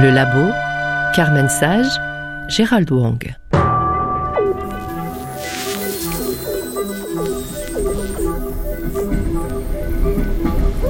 [0.00, 0.50] Le Labo,
[1.14, 2.00] Carmen Sage,
[2.48, 3.34] Gérald Wang.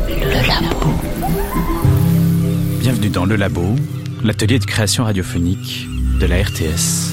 [0.06, 0.92] Le Labo.
[2.78, 3.74] Bienvenue dans Le Labo,
[4.23, 5.88] l'atelier de création radiophonique
[6.20, 7.11] de la RTS.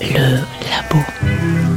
[0.00, 0.38] Le
[0.70, 1.73] Labo.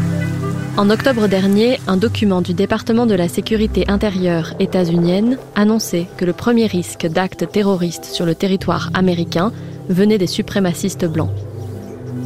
[0.78, 6.34] En octobre dernier, un document du département de la sécurité intérieure états-unienne annonçait que le
[6.34, 9.52] premier risque d'actes terroristes sur le territoire américain
[9.90, 11.32] venait des suprémacistes blancs.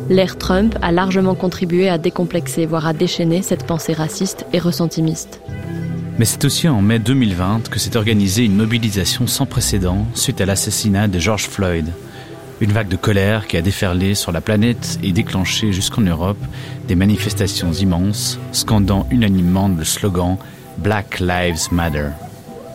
[0.09, 5.39] L'ère Trump a largement contribué à décomplexer, voire à déchaîner cette pensée raciste et ressentimiste.
[6.19, 10.45] Mais c'est aussi en mai 2020 que s'est organisée une mobilisation sans précédent suite à
[10.45, 11.85] l'assassinat de George Floyd,
[12.61, 16.37] une vague de colère qui a déferlé sur la planète et déclenché jusqu'en Europe
[16.87, 20.37] des manifestations immenses, scandant unanimement le slogan
[20.77, 22.09] Black Lives Matter.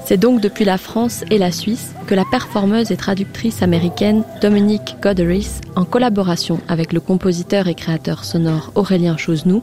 [0.04, 4.96] C'est donc depuis la France et la Suisse que la performeuse et traductrice américaine Dominique
[5.00, 9.62] Goderis, en collaboration avec le compositeur et créateur sonore Aurélien Chosnou,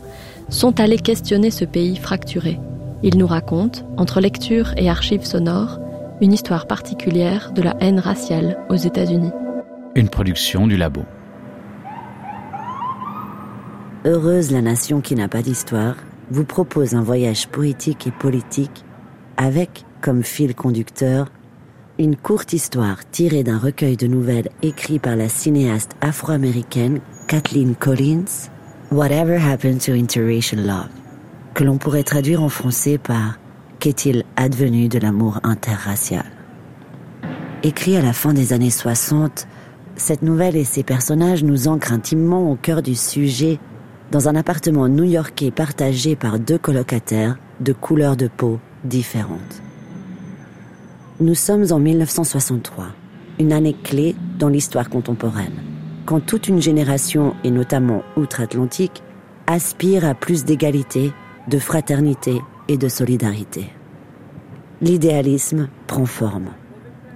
[0.50, 2.60] sont allés questionner ce pays fracturé.
[3.04, 5.80] Il nous raconte, entre lecture et archives sonores,
[6.22, 9.32] une histoire particulière de la haine raciale aux États-Unis.
[9.96, 11.04] Une production du labo.
[14.06, 15.98] Heureuse la nation qui n'a pas d'histoire
[16.32, 18.84] vous propose un voyage poétique et politique
[19.38, 21.32] avec, comme fil conducteur,
[22.00, 28.50] une courte histoire tirée d'un recueil de nouvelles écrit par la cinéaste afro-américaine Kathleen Collins,
[28.92, 30.90] Whatever Happened to Interracial Love,
[31.54, 33.38] que l'on pourrait traduire en français par
[33.80, 36.26] Qu'est-il advenu de l'amour interracial?
[37.62, 39.46] Écrit à la fin des années 60,
[39.96, 43.60] cette nouvelle et ses personnages nous ancrent intimement au cœur du sujet
[44.12, 49.62] dans un appartement new-yorkais partagé par deux colocataires de couleurs de peau différentes.
[51.20, 52.88] Nous sommes en 1963,
[53.40, 55.62] une année clé dans l'histoire contemporaine,
[56.06, 59.04] quand toute une génération, et notamment outre-Atlantique,
[59.48, 61.12] aspire à plus d'égalité,
[61.48, 63.70] de fraternité et de solidarité.
[64.82, 66.50] L'idéalisme prend forme.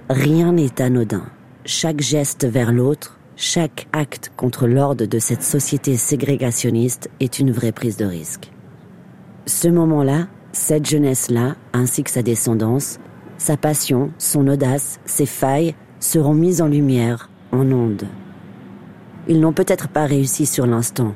[0.08, 1.24] Rien n'est anodin
[1.68, 7.72] chaque geste vers l'autre, chaque acte contre l'ordre de cette société ségrégationniste est une vraie
[7.72, 8.50] prise de risque.
[9.44, 12.98] Ce moment-là, cette jeunesse-là, ainsi que sa descendance,
[13.36, 18.06] sa passion, son audace, ses failles seront mises en lumière, en ondes.
[19.28, 21.14] Ils n'ont peut-être pas réussi sur l'instant,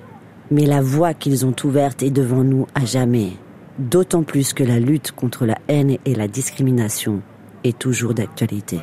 [0.50, 3.38] mais la voie qu'ils ont ouverte est devant nous à jamais,
[3.78, 7.22] d'autant plus que la lutte contre la haine et la discrimination
[7.64, 8.80] est toujours d'actualité.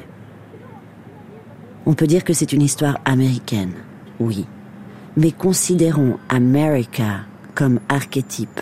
[1.90, 3.74] On peut dire que c'est une histoire américaine,
[4.20, 4.46] oui.
[5.18, 7.22] Mais considérons America
[7.56, 8.62] comme archétype,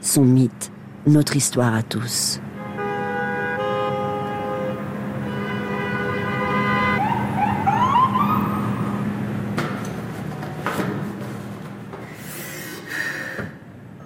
[0.00, 0.72] son mythe,
[1.06, 2.40] notre histoire à tous.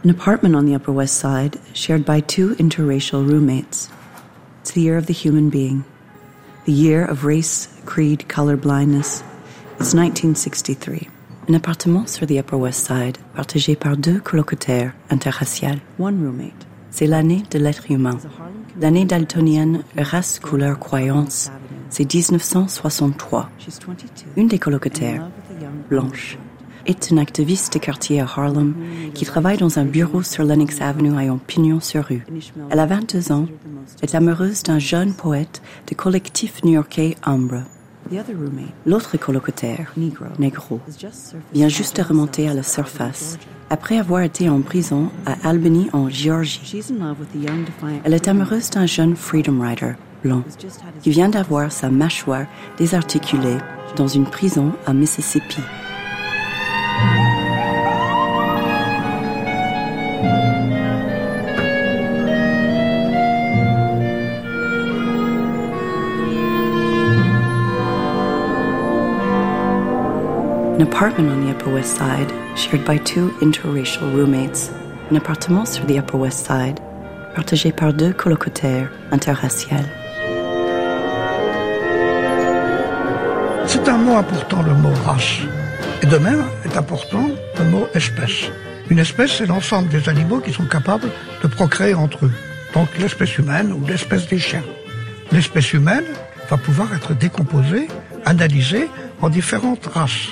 [0.04, 3.88] An apartment on the Upper West Side, shared by two interracial roommates.
[4.60, 5.84] It's the year of the human being,
[6.68, 9.24] the year of race, creed, color blindness.
[9.80, 11.08] It's 1963.
[11.48, 15.80] Un appartement sur the Upper West Side, partagé par deux colocataires interraciales.
[15.98, 16.66] One roommate.
[16.90, 18.18] C'est l'année de l'être humain.
[18.78, 21.50] L'année daltonienne, race, couleur, croyance.
[21.88, 23.48] C'est 1963.
[24.36, 25.26] Une des colocataires,
[25.88, 26.36] blanche,
[26.88, 28.74] est une activiste de quartier à Harlem
[29.14, 32.26] qui travaille dans un bureau sur Lenox Avenue à Pignon sur rue.
[32.70, 33.46] Elle a 22 ans,
[34.02, 37.62] est amoureuse d'un jeune poète du collectif new-yorkais Ambre.
[38.86, 39.92] L'autre colocataire,
[40.38, 40.80] Negro,
[41.52, 43.38] vient juste de remonter à la surface
[43.70, 46.82] après avoir été en prison à Albany en Géorgie.
[48.04, 49.92] Elle est amoureuse d'un jeune Freedom Rider
[50.24, 50.42] blanc
[51.02, 52.46] qui vient d'avoir sa mâchoire
[52.78, 53.58] désarticulée
[53.96, 55.60] dans une prison à Mississippi.
[70.78, 74.70] An apartment on the Upper West Side, shared by two interracial roommates.
[75.10, 76.78] Un appartement sur the Upper West Side,
[77.34, 79.90] partagé par deux colocataires interraciales.
[83.66, 85.40] C'est un mot important, le mot race.
[86.00, 87.28] Et de même est important
[87.58, 88.44] le mot espèce.
[88.88, 91.10] Une espèce, c'est l'ensemble des animaux qui sont capables
[91.42, 92.32] de procréer entre eux.
[92.74, 94.62] Donc l'espèce humaine ou l'espèce des chiens.
[95.32, 96.04] L'espèce humaine
[96.48, 97.88] va pouvoir être décomposée,
[98.24, 98.88] analysée
[99.20, 100.28] en différentes races.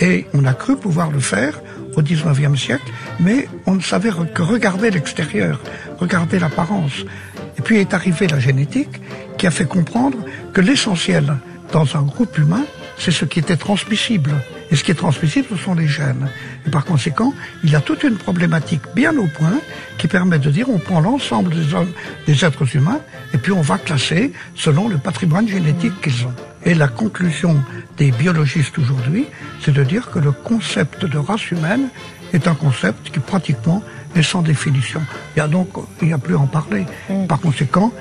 [0.00, 1.60] Et on a cru pouvoir le faire
[1.96, 2.90] au 19e siècle,
[3.20, 5.60] mais on ne savait que regarder l'extérieur,
[5.98, 7.04] regarder l'apparence.
[7.58, 9.00] Et puis est arrivée la génétique
[9.38, 10.18] qui a fait comprendre
[10.52, 11.36] que l'essentiel
[11.72, 12.64] dans un groupe humain,
[12.98, 14.30] c'est ce qui était transmissible.
[14.70, 16.28] Et ce qui est transmissible, ce sont les gènes.
[16.66, 17.34] Et par conséquent,
[17.64, 19.58] il y a toute une problématique bien au point
[19.98, 23.00] qui permet de dire on prend l'ensemble des, des êtres humains
[23.34, 26.51] et puis on va classer selon le patrimoine génétique qu'ils ont.
[26.64, 27.62] Et la conclusion
[27.96, 29.26] des biologistes aujourd'hui,
[29.60, 31.88] c'est de dire que le concept de race humaine
[32.32, 33.82] est un concept qui pratiquement
[34.14, 35.02] est sans définition.
[35.34, 35.68] Il y a donc,
[36.00, 36.86] il n'y a plus à en parler.
[37.28, 37.92] Par conséquent,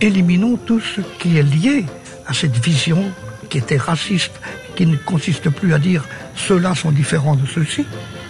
[0.00, 1.86] éliminons tout ce qui est lié
[2.26, 3.04] à cette vision
[3.48, 4.32] qui était raciste
[4.76, 6.04] qui ne consiste plus à dire
[6.36, 7.84] ceux-là sont différents de ceux-ci,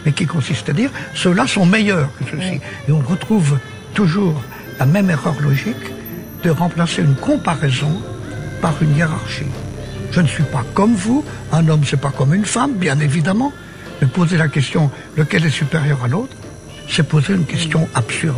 [0.06, 2.60] mais qui consiste à dire ceux-là sont meilleurs que ceux-ci.
[2.88, 3.58] Et on retrouve
[3.94, 4.40] toujours
[4.78, 5.92] la même erreur logique
[6.42, 8.00] de remplacer une comparaison
[8.62, 9.44] par une hiérarchie.
[10.10, 13.52] Je ne suis pas comme vous, un homme c'est pas comme une femme, bien évidemment,
[14.00, 16.34] mais poser la question lequel est supérieur à l'autre,
[16.88, 18.36] c'est poser une question absurde.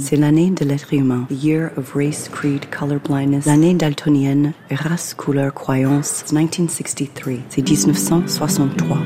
[0.00, 1.26] C'est l'année de l'être humain.
[1.30, 3.46] The year of race, creed, color blindness.
[3.46, 6.24] L'année daltonienne, race, couleur, croyance.
[6.30, 7.32] 1963.
[7.48, 8.98] C'est 1963.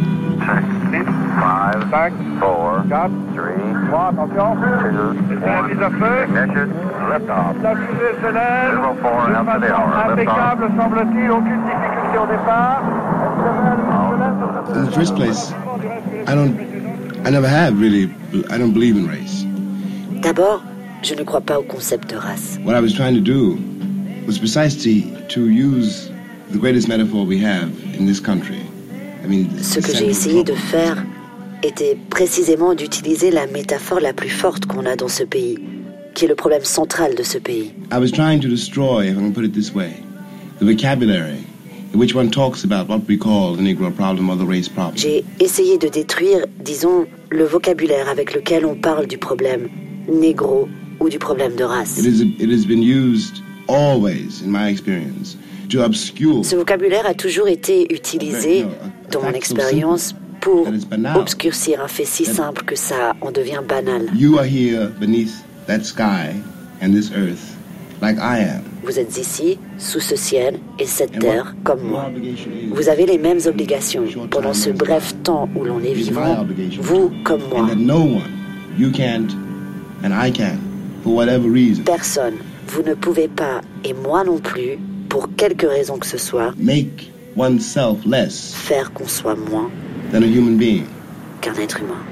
[1.91, 3.55] Five, back, four, got three,
[3.93, 4.94] one, attention,
[5.29, 6.69] two, one, ignition,
[7.11, 7.55] lift off.
[7.56, 10.59] Zero four after the hour, lift off.
[10.59, 12.83] semble-t-il, aucune difficulté au départ.
[14.75, 15.53] In the first place,
[16.27, 16.59] I don't,
[17.25, 18.12] I never have really,
[18.50, 19.44] I don't believe in race.
[20.23, 20.62] D'abord,
[21.03, 22.59] je ne crois pas au concept de race.
[22.65, 23.59] What I was trying to do
[24.27, 26.11] was precisely to use
[26.50, 28.61] the greatest metaphor we have in this country.
[29.23, 30.97] I mean, Ce que j'ai essayé de faire
[31.62, 35.58] était précisément d'utiliser la métaphore la plus forte qu'on a dans ce pays,
[36.14, 37.73] qui est le problème central de ce pays.
[37.93, 39.93] I was trying to destroy, if I can put it this way,
[40.61, 41.44] the vocabulary
[41.94, 44.97] in which one talks about what we call the Negro problem or the race problem.
[44.97, 49.69] J'ai essayé de détruire, disons, le vocabulaire avec lequel on parle du problème
[50.09, 50.69] négro
[51.00, 51.99] ou du problème de race.
[51.99, 55.37] It, is, it has been used always, in my experience,
[55.70, 56.44] to obscure.
[56.44, 58.64] Ce vocabulaire a toujours été utilisé,
[59.11, 60.14] dans mon expérience,
[60.47, 60.69] pour
[61.17, 64.09] obscurcir un fait si simple que ça en devient banal.
[64.15, 66.41] You are here beneath that sky
[66.81, 67.57] and this earth,
[68.01, 68.63] like I am.
[68.85, 72.13] Vous êtes ici, sous ce ciel et cette terre, comme moi.
[72.71, 76.47] Vous avez les mêmes obligations pendant ce bref temps où l'on est vivant,
[76.79, 77.63] vous comme moi.
[77.63, 78.31] And that no one,
[78.79, 79.35] you can't
[80.05, 80.59] and I can,
[81.03, 81.83] for whatever reason.
[81.83, 82.37] Personne,
[82.69, 84.79] vous ne pouvez pas, et moi non plus,
[85.09, 89.71] pour quelque raison que ce soit, make oneself less faire qu'on soit moins
[90.11, 90.87] than a human being.
[91.41, 92.03] qu'un être humain.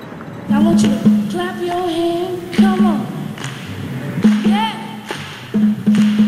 [0.50, 2.38] I want you to clap your hand.
[2.52, 3.00] Come on.
[4.46, 4.74] Yeah.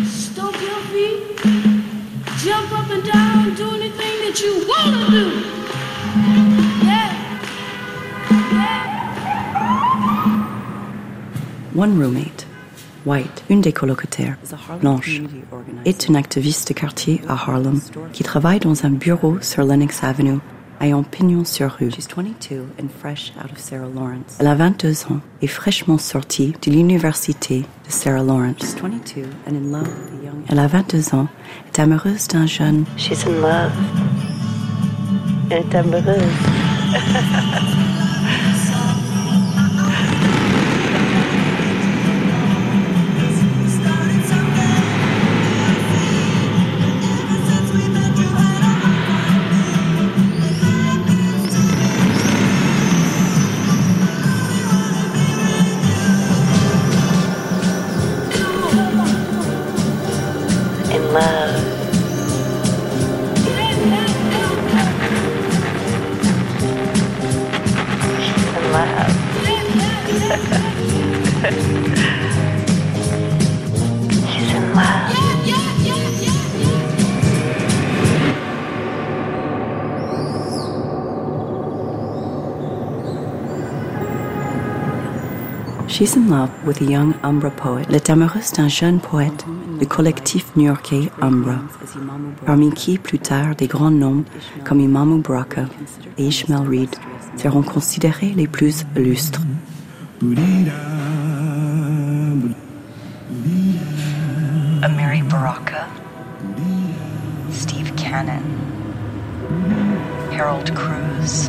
[0.07, 1.21] Stomp your feet.
[2.45, 3.55] Jump up and down.
[3.55, 5.25] Do anything that you want to do.
[6.87, 7.13] Yeah.
[11.75, 12.47] One roommate,
[13.05, 14.39] White, une des colocataires,
[14.81, 15.21] Blanche,
[15.85, 17.79] est une activiste de quartier à Harlem
[18.13, 20.39] qui travaille dans un bureau sur Lenox Avenue,
[20.81, 21.91] ayant pignon sur rue.
[24.39, 28.77] Elle a 22 ans et fraîchement sortie de l'université de Sarah Lawrence.
[30.49, 31.29] Elle a 22 ans,
[31.67, 32.85] est amoureuse d'un jeune.
[32.97, 33.73] She's in love.
[35.51, 36.23] Elle est amoureuse.
[85.97, 87.87] She's in love with a young Umbra poet.
[87.89, 89.47] Elle est amoureuse d'un jeune poète
[89.81, 91.55] du collectif new-yorkais Umbra,
[92.45, 94.23] parmi qui plus tard des grands noms
[94.63, 95.65] comme Imamu Baraka
[96.19, 96.95] et Ishmael Reed
[97.39, 99.41] seront considérés les plus illustres.
[104.83, 105.87] Amiri Baraka,
[107.53, 108.43] Steve Cannon,
[110.31, 111.49] Harold Cruz,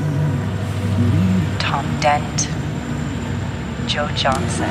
[1.59, 2.47] Tom Dent,
[3.87, 4.69] Joe Johnson,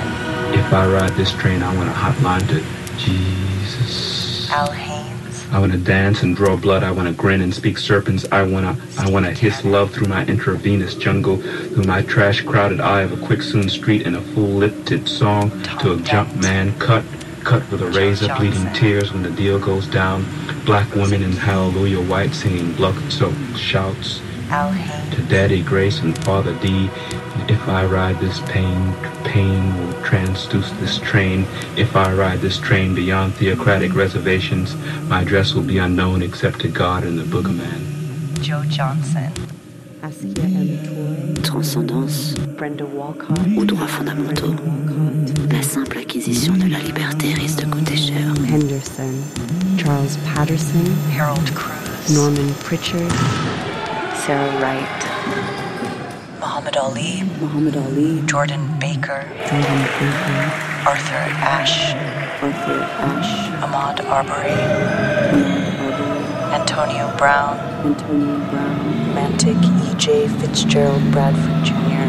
[0.53, 2.63] If I ride this train, I'm gonna hotline to
[2.99, 4.51] Jesus.
[4.51, 6.85] Al Haynes, I wanna dance and draw blood.
[6.85, 8.27] I wanna grin and speak serpents.
[8.31, 13.01] I wanna, I wanna hiss love through my intravenous jungle, through my trash crowded eye
[13.01, 17.03] of a quicksoon street in a full-lipped song to a jump man cut,
[17.43, 20.27] cut with a razor, bleeding tears when the deal goes down.
[20.67, 24.21] Black women in hallelujah white singing blood-soaked shouts.
[24.51, 26.91] To Daddy Grace and Father D,
[27.49, 31.47] if I ride this pain, pain will transduce this train.
[31.77, 34.75] If I ride this train beyond theocratic reservations,
[35.09, 38.41] my address will be unknown except to God and the Boogerman.
[38.43, 39.33] Joe Johnson.
[41.43, 42.35] Transcendance
[43.57, 44.55] ou droits fondamentaux.
[45.51, 48.35] La simple acquisition de la liberté risque de coûter cher.
[48.49, 49.15] Henderson,
[49.79, 50.85] Charles Patterson,
[51.17, 53.11] Harold Cruz, Norman Pritchard,
[54.15, 55.06] Sarah Wright,
[56.67, 60.51] Muhammad Ali, Muhammad Ali, Jordan Baker, Jordan Baker,
[60.85, 61.95] Arthur Ashe,
[62.43, 67.57] Arthur Ashe, Ahmad Arbery, Ahmad Arbery, Antonio Brown,
[67.87, 69.57] Antonio Brown, Romantic
[69.87, 70.27] E.J.
[70.41, 72.03] Fitzgerald Bradford Jr.,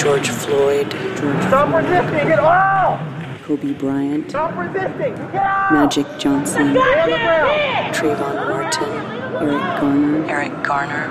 [0.00, 2.28] George Floyd, George Stop resisting!
[2.28, 2.98] Get off!
[3.42, 5.16] Kobe Bryant, Stop resisting!
[5.16, 5.72] Get out!
[5.72, 7.94] Magic Johnson, Stay on the ground!
[7.94, 11.08] Trayvon Martin, Eric Garner, Eric Garner,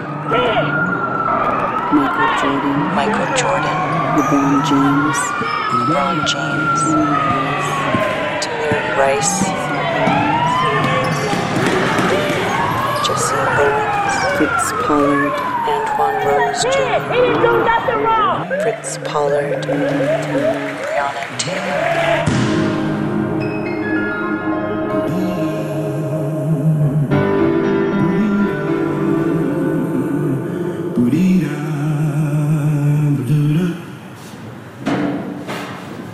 [1.92, 3.78] Michael Jordan, Michael Jordan,
[4.16, 5.18] LeBron James,
[5.74, 6.82] LeBron James,
[8.46, 9.42] Tamir Rice,
[13.08, 15.34] Jesse Owens, Fritz Pollard,
[15.68, 18.48] Antoine Rose He Jr., didn't do nothing wrong!
[18.62, 22.31] Fritz Pollard, Breonna Taylor.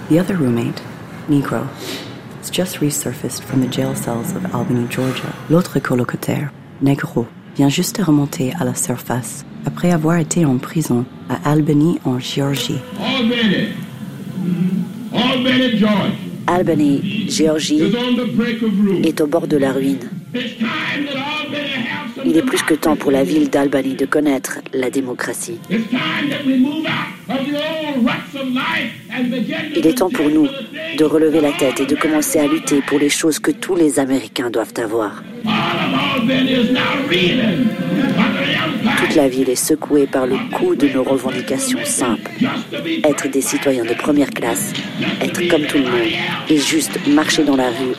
[0.10, 0.82] The other roommate,
[1.30, 1.68] Negro,
[2.40, 5.34] has just resurfaced from the jail cells of Albany, Georgia.
[5.50, 11.06] L'autre colocataire, Negro, vient juste de remonter à la surface après avoir été en prison
[11.30, 12.80] à Albany, en Géorgie.
[13.00, 13.74] Albany.
[15.14, 16.12] Albany, Georgia.
[16.48, 19.04] Albany, Géorgie, is on the break of ruin.
[19.04, 20.00] est au bord de la ruine.
[22.26, 25.60] Il est plus que temps pour la ville d'Albany de connaître la démocratie.
[29.76, 30.48] Il est temps pour nous
[30.98, 34.00] de relever la tête et de commencer à lutter pour les choses que tous les
[34.00, 35.24] Américains doivent avoir.
[39.00, 42.32] Toute la ville est secouée par le coup de nos revendications simples.
[43.04, 44.74] Être des citoyens de première classe,
[45.22, 46.12] être comme tout le monde,
[46.50, 47.96] et juste marcher dans la rue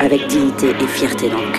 [0.00, 1.51] avec dignité et fierté dans le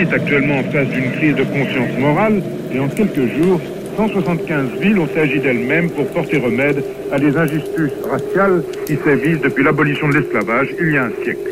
[0.00, 2.42] est actuellement en face d'une crise de conscience morale
[2.72, 3.60] et en quelques jours,
[3.96, 9.62] 175 villes ont agi d'elles-mêmes pour porter remède à des injustices raciales qui sévissent depuis
[9.62, 11.50] l'abolition de l'esclavage il y a un siècle.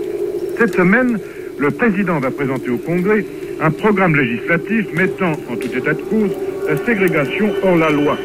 [0.59, 1.19] Cette semaine,
[1.59, 3.25] le président va présenter au Congrès
[3.61, 6.31] un programme législatif mettant en tout état de cause
[6.69, 8.17] la ségrégation hors la loi.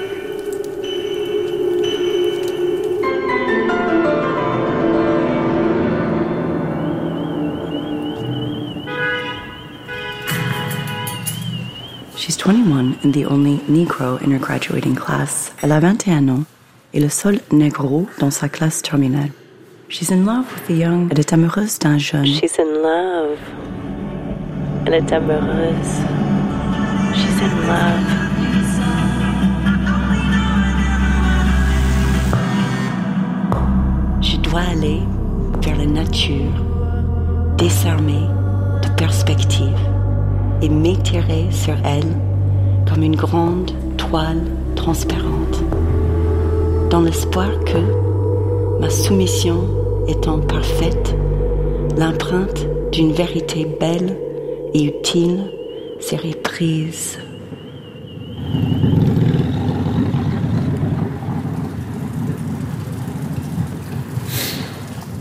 [12.44, 15.54] 21 and the only Negro in her graduating class.
[15.62, 16.44] Elle a 21 ans
[16.94, 19.32] et le seul Negro dans sa classe terminale.
[19.88, 21.08] She's in love with a young...
[21.10, 22.26] Elle est amoureuse d'un jeune.
[22.26, 23.38] She's in love.
[24.86, 26.02] Elle est amoureuse.
[27.14, 28.04] She's in love.
[34.20, 35.00] Je dois aller
[35.62, 36.52] vers la nature,
[37.58, 38.28] désarmée
[38.82, 39.80] de perspective
[40.62, 42.12] et m'étirer sur elle
[42.88, 44.42] comme une grande toile
[44.76, 45.64] transparente,
[46.90, 49.68] dans l'espoir que, ma soumission
[50.08, 51.16] étant parfaite,
[51.98, 54.18] l'empreinte d'une vérité belle
[54.74, 55.52] et utile
[56.00, 57.18] serait prise.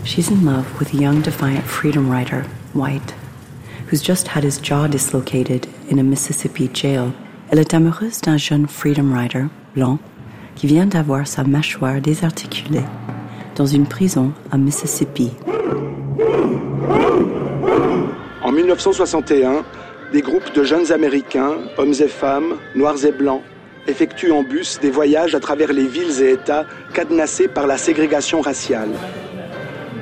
[0.03, 3.15] She's in love with a young defiant freedom rider, White,
[3.87, 7.13] who's just had his jaw dislocated in a Mississippi jail.
[7.53, 9.45] Elle est amoureuse d'un jeune freedom rider,
[9.75, 9.99] blanc,
[10.55, 12.81] qui vient d'avoir sa mâchoire désarticulée
[13.55, 15.29] dans une prison à Mississippi.
[18.41, 19.63] En 1961,
[20.11, 23.43] des groupes de jeunes Américains, hommes et femmes, noirs et blancs,
[23.85, 28.41] effectuent en bus des voyages à travers les villes et États cadenassés par la ségrégation
[28.41, 28.93] raciale.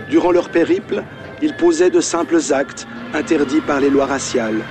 [0.10, 1.04] Durant leur périple,
[1.42, 4.62] ils posaient de simples actes interdits par les lois raciales.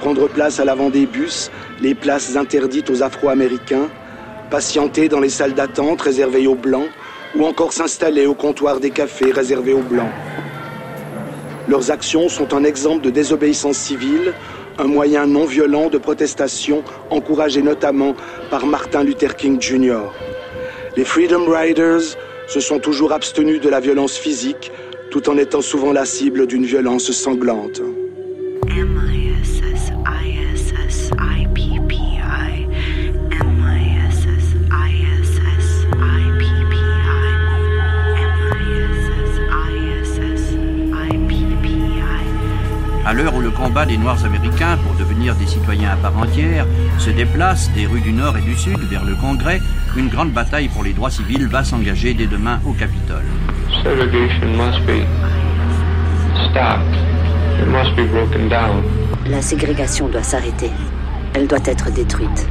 [0.00, 3.88] Prendre place à l'avant des bus, les places interdites aux Afro-Américains,
[4.50, 6.88] patienter dans les salles d'attente réservées aux Blancs,
[7.36, 10.10] ou encore s'installer au comptoir des cafés réservés aux Blancs.
[11.68, 14.32] Leurs actions sont un exemple de désobéissance civile,
[14.78, 18.14] un moyen non violent de protestation encouragé notamment
[18.50, 20.00] par Martin Luther King Jr.
[20.96, 22.16] Les Freedom Riders
[22.46, 24.72] se sont toujours abstenus de la violence physique
[25.10, 27.82] tout en étant souvent la cible d'une violence sanglante.
[43.08, 46.66] À l'heure où le combat des Noirs américains pour devenir des citoyens à part entière
[46.98, 49.62] se déplace des rues du Nord et du Sud vers le Congrès,
[49.96, 53.24] une grande bataille pour les droits civils va s'engager dès demain au Capitole.
[59.26, 60.70] La ségrégation doit s'arrêter.
[61.32, 62.46] Elle doit être détruite.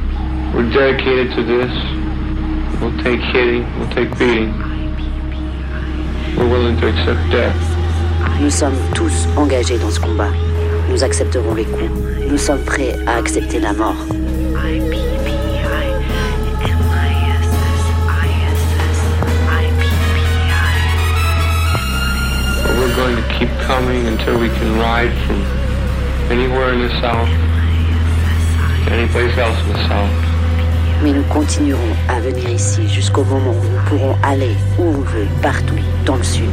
[8.40, 10.32] Nous sommes tous engagés dans ce combat.
[10.88, 11.90] Nous accepterons les coups.
[12.30, 13.96] Nous sommes prêts à accepter la mort.
[22.78, 25.42] We're going to keep coming until we can ride from
[26.30, 27.28] anywhere in the South
[28.86, 30.28] to any place else in the South.
[31.02, 35.28] Mais nous continuerons à venir ici jusqu'au moment où nous pourrons aller où on veut,
[35.42, 36.48] partout, dans le Sud.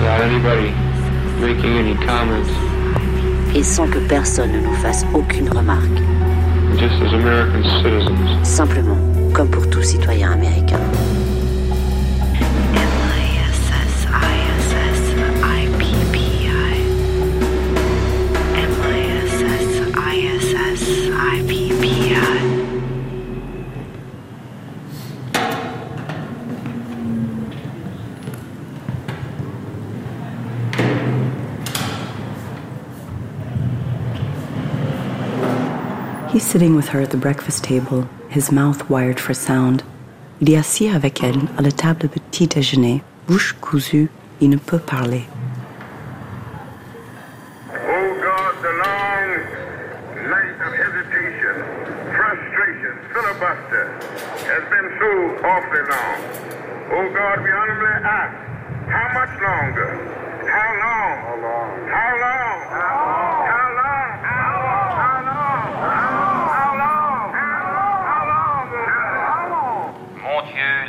[0.00, 0.72] Without anybody
[1.40, 2.73] making any comments.
[3.54, 5.98] Et sans que personne ne nous fasse aucune remarque.
[6.76, 8.44] Just as American citizens.
[8.44, 8.98] Simplement,
[9.32, 10.80] comme pour tout citoyen américain.
[36.54, 39.82] Sitting with her at the breakfast table, his mouth wired for sound.
[40.40, 44.08] Il est assis avec elle à la table de petit déjeuner, bouche cousue,
[44.40, 45.24] il ne peut parler.
[47.72, 49.30] Oh God, the long
[50.30, 51.56] night of hesitation,
[52.14, 53.86] frustration, filibuster
[54.46, 55.10] has been so
[55.50, 56.18] awfully long.
[56.94, 58.36] Oh God, we humbly ask,
[58.94, 59.90] how much longer?
[60.46, 61.14] How long?
[61.26, 61.73] How long?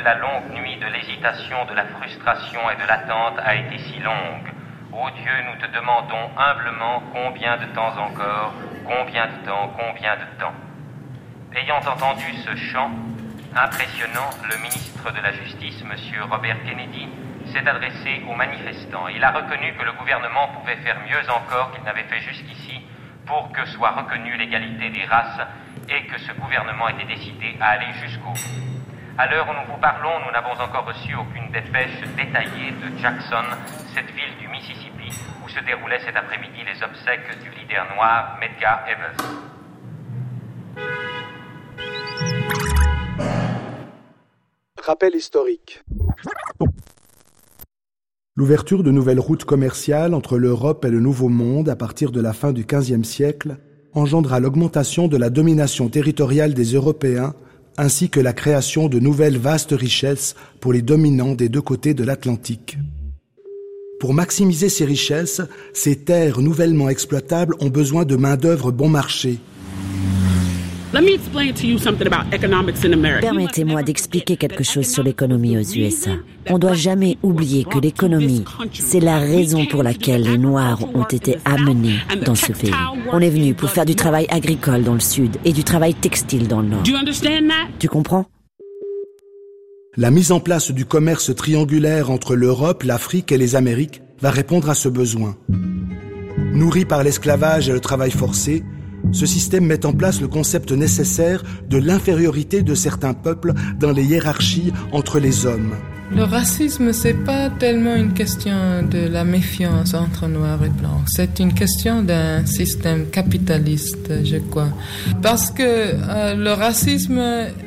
[0.06, 4.52] La longue nuit de l'hésitation, de la frustration et de l'attente a été si longue.
[4.92, 8.52] Ô Dieu, nous te demandons humblement combien de temps encore,
[8.84, 10.54] combien de temps, combien de temps.
[11.56, 12.92] Ayant entendu ce chant
[13.56, 16.22] impressionnant, le ministre de la Justice, M.
[16.30, 17.08] Robert Kennedy,
[17.46, 19.08] s'est adressé aux manifestants.
[19.08, 22.80] Il a reconnu que le gouvernement pouvait faire mieux encore qu'il n'avait fait jusqu'ici
[23.26, 25.40] pour que soit reconnue l'égalité des races
[25.88, 28.65] et que ce gouvernement était décidé à aller jusqu'au bout.
[29.18, 33.48] À l'heure où nous vous parlons, nous n'avons encore reçu aucune dépêche détaillée de Jackson,
[33.94, 35.08] cette ville du Mississippi
[35.42, 39.16] où se déroulaient cet après-midi les obsèques du leader noir Medgar Evers.
[44.84, 45.82] Rappel historique.
[48.36, 52.34] L'ouverture de nouvelles routes commerciales entre l'Europe et le Nouveau Monde à partir de la
[52.34, 53.56] fin du XVe siècle
[53.94, 57.34] engendra l'augmentation de la domination territoriale des Européens
[57.78, 62.04] ainsi que la création de nouvelles vastes richesses pour les dominants des deux côtés de
[62.04, 62.78] l'Atlantique.
[63.98, 65.40] Pour maximiser ces richesses,
[65.72, 69.38] ces terres nouvellement exploitables ont besoin de main-d'œuvre bon marché.
[73.20, 76.12] Permettez-moi d'expliquer quelque chose sur l'économie aux USA.
[76.48, 81.04] On ne doit jamais oublier que l'économie, c'est la raison pour laquelle les Noirs ont
[81.04, 82.70] été amenés dans ce pays.
[83.12, 86.46] On est venu pour faire du travail agricole dans le sud et du travail textile
[86.46, 86.82] dans le nord.
[87.78, 88.26] Tu comprends?
[89.96, 94.70] La mise en place du commerce triangulaire entre l'Europe, l'Afrique et les Amériques va répondre
[94.70, 95.36] à ce besoin.
[96.52, 98.62] Nourri par l'esclavage et le travail forcé,
[99.12, 104.04] ce système met en place le concept nécessaire de l'infériorité de certains peuples dans les
[104.04, 105.74] hiérarchies entre les hommes.
[106.14, 111.02] Le racisme, c'est pas tellement une question de la méfiance entre noirs et blancs.
[111.06, 114.68] C'est une question d'un système capitaliste, je crois.
[115.20, 117.20] Parce que euh, le racisme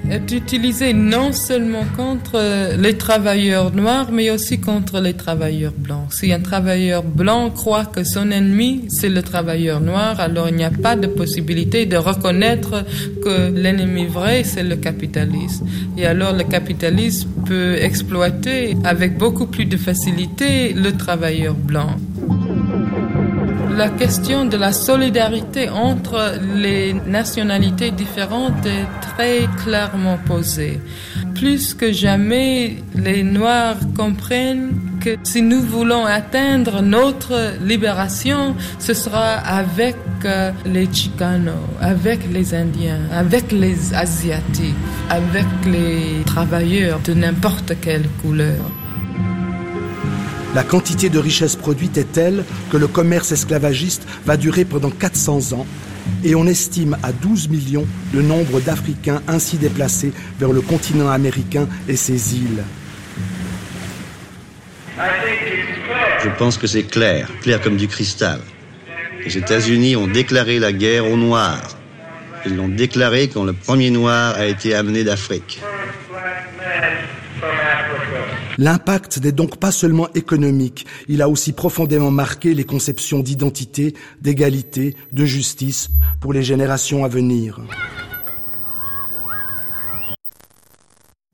[0.10, 6.13] est utilisé non seulement contre les travailleurs noirs, mais aussi contre les travailleurs blancs.
[6.13, 10.63] Si un travailleur blanc croit que son ennemi, c'est le travailleur noir, alors il n'y
[10.63, 12.86] a pas de possibilité de reconnaître
[13.21, 15.67] que l'ennemi vrai, c'est le capitalisme.
[15.97, 18.29] Et alors le capitalisme peut exploiter
[18.84, 21.96] avec beaucoup plus de facilité le travailleur blanc.
[23.78, 30.82] La question de la solidarité entre les nationalités différentes est très clairement posée.
[31.36, 39.36] Plus que jamais, les Noirs comprennent que si nous voulons atteindre notre libération, ce sera
[39.36, 39.96] avec
[40.65, 44.75] les Chicanos, avec les Indiens, avec les Asiatiques,
[45.10, 48.60] avec les travailleurs de n'importe quelle couleur.
[50.55, 55.53] La quantité de richesse produite est telle que le commerce esclavagiste va durer pendant 400
[55.53, 55.67] ans
[56.23, 61.67] et on estime à 12 millions le nombre d'Africains ainsi déplacés vers le continent américain
[61.88, 62.63] et ses îles.
[66.23, 68.41] Je pense que c'est clair, clair comme du cristal.
[69.25, 71.77] Les États-Unis ont déclaré la guerre aux Noirs.
[72.45, 75.60] Ils l'ont déclaré quand le premier Noir a été amené d'Afrique.
[78.58, 84.95] L'impact n'est donc pas seulement économique, il a aussi profondément marqué les conceptions d'identité, d'égalité,
[85.13, 87.62] de justice pour les générations à venir.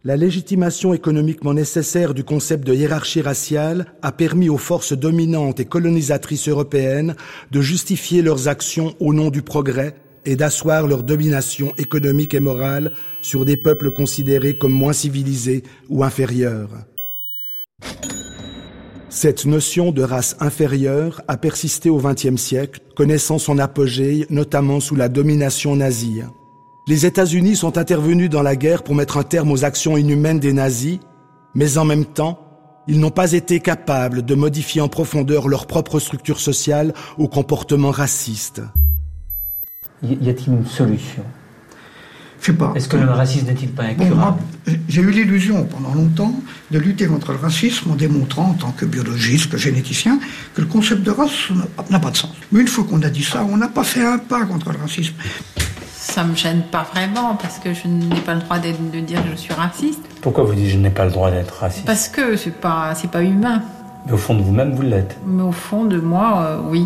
[0.08, 5.65] La légitimation économiquement nécessaire du concept de hiérarchie raciale a permis aux forces dominantes et
[5.65, 7.15] colonisatrices européennes
[7.50, 12.94] de justifier leurs actions au nom du progrès et d'asseoir leur domination économique et morale
[13.22, 16.70] sur des peuples considérés comme moins civilisés ou inférieurs.
[19.10, 24.96] Cette notion de race inférieure a persisté au XXe siècle, connaissant son apogée notamment sous
[24.96, 26.22] la domination nazie.
[26.88, 30.54] Les États-Unis sont intervenus dans la guerre pour mettre un terme aux actions inhumaines des
[30.54, 31.00] nazis,
[31.56, 32.39] mais en même temps,
[32.88, 37.89] ils n'ont pas été capables de modifier en profondeur leur propre structure sociale au comportement
[37.89, 38.62] raciste.
[40.04, 41.24] Y a-t-il une solution?
[42.39, 42.71] Je sais pas.
[42.76, 44.38] Est-ce que le racisme n'est-il pas incurable?
[44.88, 48.86] J'ai eu l'illusion pendant longtemps de lutter contre le racisme en démontrant, en tant que
[48.86, 50.19] biologiste, que généticien,
[50.54, 51.50] que le concept de race
[51.89, 52.36] n'a pas de sens.
[52.52, 54.78] Mais une fois qu'on a dit ça, on n'a pas fait un pas contre le
[54.78, 55.15] racisme
[56.06, 59.32] ça me gêne pas vraiment parce que je n'ai pas le droit de, dire que
[59.32, 60.02] je suis raciste.
[60.22, 61.86] Pourquoi vous dites je n'ai pas le droit d'être raciste?
[61.86, 63.63] Parce que c'est pas c'est pas humain.
[64.06, 65.18] Mais au fond de vous-même, vous l'êtes.
[65.26, 66.86] Mais au fond de moi, euh, oui.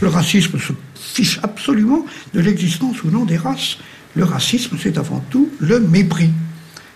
[0.00, 3.76] Le racisme se fiche absolument de l'existence ou non des races.
[4.14, 6.30] Le racisme, c'est avant tout le mépris.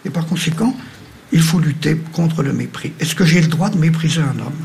[0.06, 0.74] Et par conséquent,
[1.30, 2.92] il faut lutter contre le mépris.
[3.00, 4.62] Est-ce que j'ai le droit de mépriser un homme?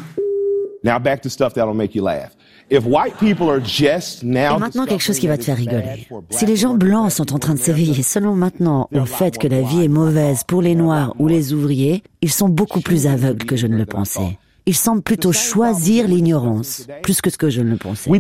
[0.83, 2.37] Now back to stuff that'll make you laugh.
[2.69, 6.06] If white people are just now Et maintenant quelque chose qui va te faire rigoler.
[6.32, 9.62] Si les gens blancs sont en train de s'éveiller seulement maintenant au fait que la
[9.62, 13.56] vie est mauvaise pour les noirs ou les ouvriers, ils sont beaucoup plus aveugles que
[13.56, 14.38] je ne le pensais.
[14.67, 18.12] Ils semblent plutôt choisir l'ignorance, plus que ce que je ne le pensais.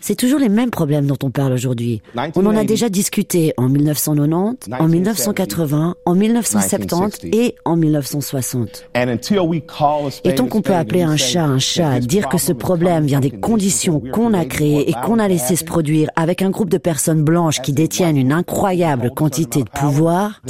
[0.00, 2.00] C'est toujours les mêmes problèmes dont on parle aujourd'hui.
[2.36, 8.88] On en a déjà discuté en 1990, en 1980, en 1970 et en 1960.
[10.24, 13.32] Et tant qu'on peut appeler un chat un chat, dire que ce problème vient des
[13.32, 17.24] conditions qu'on a créées et qu'on a laissé se produire avec un groupe de personnes
[17.24, 20.40] blanches qui détiennent une incroyable quantité de pouvoir,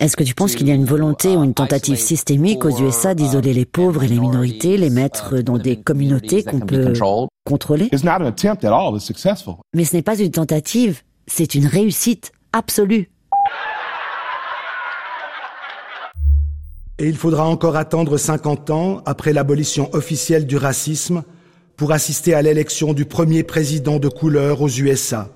[0.00, 3.14] est-ce que tu penses qu'il y a une volonté ou une tentative systémique aux USA
[3.14, 6.94] d'isoler les pauvres et les minorités, les mettre dans des communautés qu'on peut
[7.44, 7.90] contrôler?
[7.92, 13.10] Mais ce n'est pas une tentative, c'est une réussite absolue.
[16.98, 21.24] Et il faudra encore attendre 50 ans après l'abolition officielle du racisme
[21.76, 25.28] pour assister à l'élection du premier président de couleur aux USA,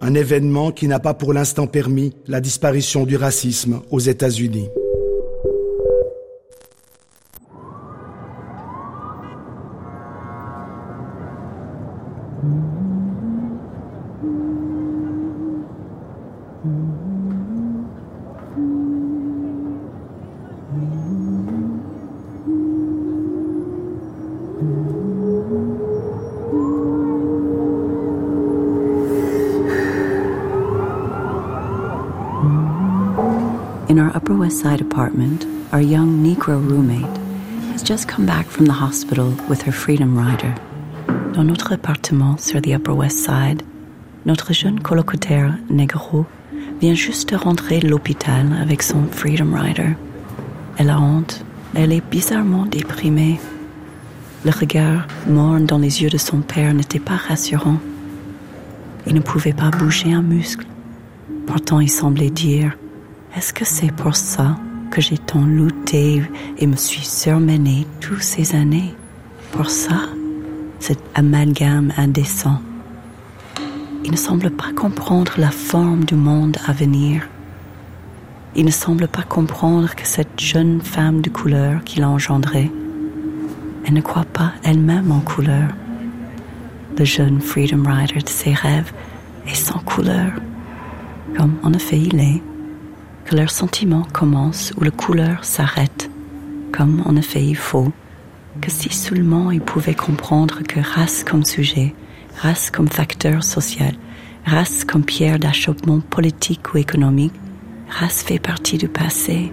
[0.00, 4.70] un événement qui n'a pas pour l'instant permis la disparition du racisme aux États-Unis.
[34.14, 37.16] Upper West Side apartment, our young Negro roommate
[37.72, 40.54] has just come back from the hospital with her Freedom Rider.
[41.32, 43.62] Dans notre appartement sur the Upper West Side,
[44.26, 46.26] notre jeune colocataire Negro
[46.82, 49.96] vient juste de rentrer de l'hôpital avec son Freedom Rider.
[50.76, 51.42] Elle a honte,
[51.74, 53.40] elle est bizarrement déprimée.
[54.44, 57.78] Le regard morne dans les yeux de son père n'était pas rassurant.
[59.06, 60.66] Il ne pouvait pas bouger un muscle.
[61.46, 62.76] Pourtant, il semblait dire
[63.34, 64.58] Est-ce que c'est pour ça
[64.90, 66.22] que j'ai tant lutté
[66.58, 68.94] et me suis surmené toutes ces années?
[69.52, 70.02] Pour ça?
[70.80, 72.60] Cet amalgame indécent.
[74.04, 77.26] Il ne semble pas comprendre la forme du monde à venir.
[78.54, 82.70] Il ne semble pas comprendre que cette jeune femme de couleur qu'il a engendrée,
[83.86, 85.70] elle ne croit pas elle-même en couleur.
[86.98, 88.92] Le jeune Freedom Rider de ses rêves
[89.46, 90.32] est sans couleur,
[91.34, 92.42] comme en effet il est,
[93.24, 96.10] que leur sentiment commence où la couleur s'arrête,
[96.72, 97.92] comme en effet il faut,
[98.60, 101.94] que si seulement il pouvait comprendre que race comme sujet,
[102.40, 103.94] race comme facteur social,
[104.44, 107.34] race comme pierre d'achoppement politique ou économique,
[107.88, 109.52] race fait partie du passé.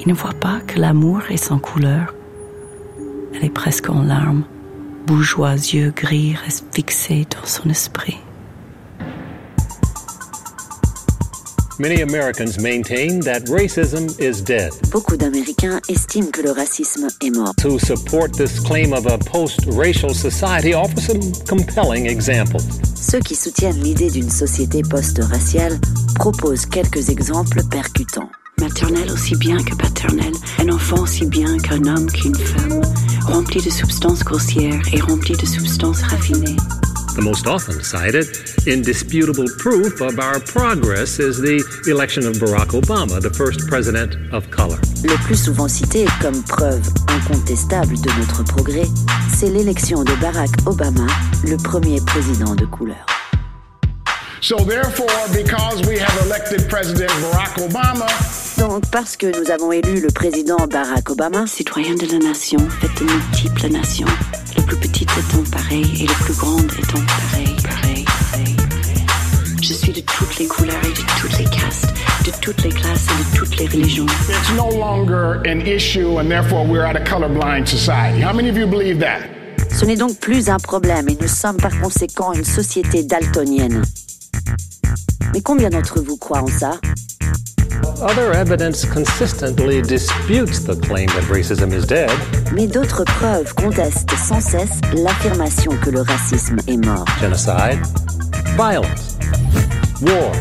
[0.00, 2.14] Il ne voit pas que l'amour est sans couleur.
[3.34, 4.44] Elle est presque en larmes.
[5.06, 8.18] Bourgeois yeux gris restent fixés dans son esprit.
[11.78, 14.72] Many Americans maintain that racism is dead.
[14.90, 17.54] Beaucoup d'Américains estiment que le racisme est mort.
[17.56, 22.62] To support this claim of a post-racial society offer some compelling examples.
[22.94, 25.78] Ceux qui soutiennent l'idée d'une société post-raciale
[26.14, 28.30] proposent quelques exemples percutants.
[28.58, 32.80] Maternelle aussi bien que paternelle, un enfant aussi bien qu'un homme qu'une femme,
[33.26, 36.56] rempli de substances grossières et rempli de substances raffinées.
[37.16, 38.26] The most often cited,
[38.66, 44.50] indisputable proof of our progress is the election of Barack Obama, the first president of
[44.50, 44.78] color.
[45.02, 48.84] Le plus souvent cité comme preuve incontestable de notre progrès,
[49.34, 51.06] c'est l'élection de Barack Obama,
[51.42, 53.06] le premier président de couleur.
[54.42, 58.06] So therefore, because we have elected President Barack Obama,
[58.58, 63.04] Donc, parce que nous avons élu le président Barack Obama, citoyen de la nation, fait
[63.04, 64.35] de multiples nations, les
[64.66, 68.56] plus petites étant pareilles et les plus grandes étant pareilles, pareilles, pareilles.
[69.62, 73.06] Je suis de toutes les couleurs et de toutes les castes, de toutes les classes
[73.06, 74.06] et de toutes les religions.
[74.28, 78.20] it's no longer an issue and therefore we're at a colorblind society.
[78.20, 79.20] How many of you believe that?
[79.70, 83.82] ce n'est donc plus un problème et nous sommes par conséquent une société daltonienne.
[85.32, 86.80] Mais combien d'entre vous croient en ça?
[88.00, 92.10] Other evidence consistently disputes the claim that racism is dead.
[92.52, 97.06] Mais d'autres preuves contestent sans cesse l'affirmation que le racisme est mort.
[97.20, 97.80] Genocide,
[98.56, 99.16] violence,
[100.02, 100.32] war,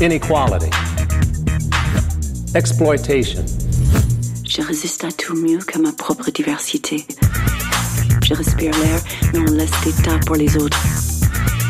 [0.00, 0.70] inequality,
[2.54, 3.44] exploitation.
[4.46, 7.06] Je résiste à tout mieux qu'à ma propre diversité.
[8.22, 9.00] Je respire l'air,
[9.32, 10.78] mais on laisse des tas pour les autres.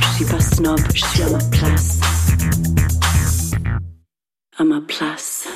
[0.03, 2.01] Je suis pas snob, je suis à ma place.
[4.61, 5.49] À ma place.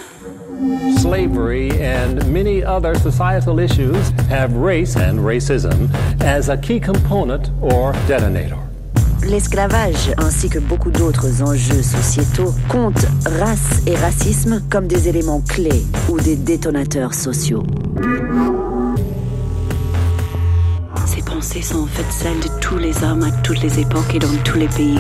[0.96, 5.90] Slavery and many other societal issues have race and racism
[6.22, 8.56] as a key component or detonator.
[9.28, 13.06] L'esclavage, ainsi que beaucoup d'autres enjeux sociétaux, comptent
[13.38, 17.62] race et racisme comme des éléments clés ou des détonateurs sociaux.
[21.04, 24.18] Ces pensées sont en fait celles de tous les hommes à toutes les époques et
[24.18, 24.98] dans tous les pays.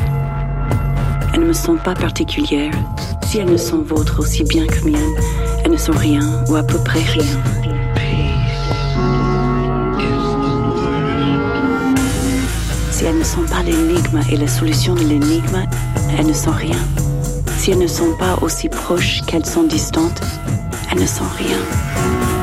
[1.34, 2.70] Elles ne me sont pas particulières.
[3.26, 5.16] Si elles ne sont vôtres aussi bien que miennes,
[5.64, 7.24] elles ne sont rien ou à peu près rien.
[12.92, 15.66] Si elles ne sont pas l'énigme et la solution de l'énigme,
[16.16, 16.78] elles ne sont rien.
[17.58, 20.20] Si elles ne sont pas aussi proches qu'elles sont distantes,
[20.92, 22.33] elles ne sont rien.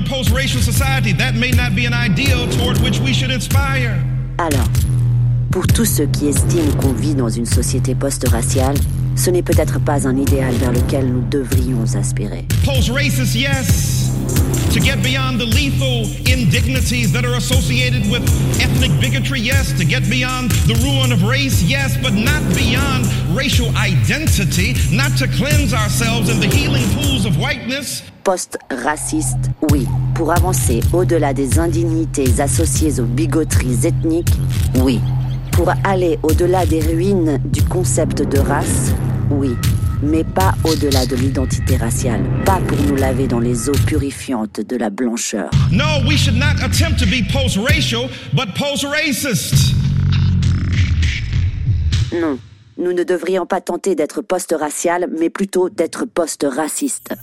[0.00, 4.02] A post racial society, that may not be an ideal toward which we should aspire.
[4.38, 4.68] Alors,
[5.50, 8.76] pour tous ceux qui estiment qu'on vit dans une société post-raciale,
[9.16, 12.46] ce n'est peut-être pas un idéal vers lequel nous devrions aspirer.
[12.64, 14.10] Post racist, yes.
[14.72, 18.22] To get beyond the lethal indignities that are associated with
[18.60, 19.72] ethnic bigotry, yes.
[19.78, 21.98] To get beyond the ruin of race, yes.
[22.00, 24.76] But not beyond racial identity.
[24.92, 28.02] Not to cleanse ourselves in the healing pools of whiteness.
[28.24, 29.86] Post-raciste, oui.
[30.14, 34.32] Pour avancer au-delà des indignités associées aux bigoteries ethniques,
[34.76, 35.00] oui.
[35.52, 38.92] Pour aller au-delà des ruines du concept de race,
[39.30, 39.50] oui.
[40.02, 42.22] Mais pas au-delà de l'identité raciale.
[42.44, 45.50] Pas pour nous laver dans les eaux purifiantes de la blancheur.
[45.72, 49.74] No, we should not attempt to be post racial, but post racist.
[52.20, 52.38] Non.
[52.78, 57.14] Nous ne devrions pas tenter d'être post-racial, mais plutôt d'être post-raciste.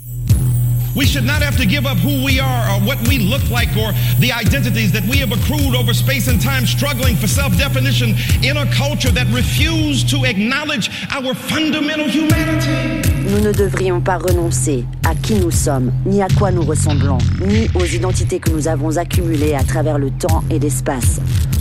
[0.98, 3.70] We should not have to give up who we are or what we look like
[3.78, 8.58] or the identities that we have accrued over space and time struggling for self-definition in
[8.58, 13.08] a culture that to acknowledge our fundamental humanity.
[13.30, 17.70] Nous ne devrions pas renoncer à qui nous sommes, ni à quoi nous ressemblons, ni
[17.76, 21.20] aux identités que nous avons accumulées à travers le temps et l'espace,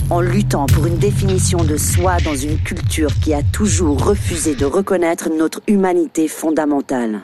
[0.09, 4.64] en luttant pour une définition de soi dans une culture qui a toujours refusé de
[4.64, 7.20] reconnaître notre humanité fondamentale.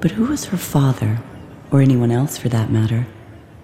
[0.00, 1.18] But who was her father,
[1.70, 3.06] or anyone else for that matter,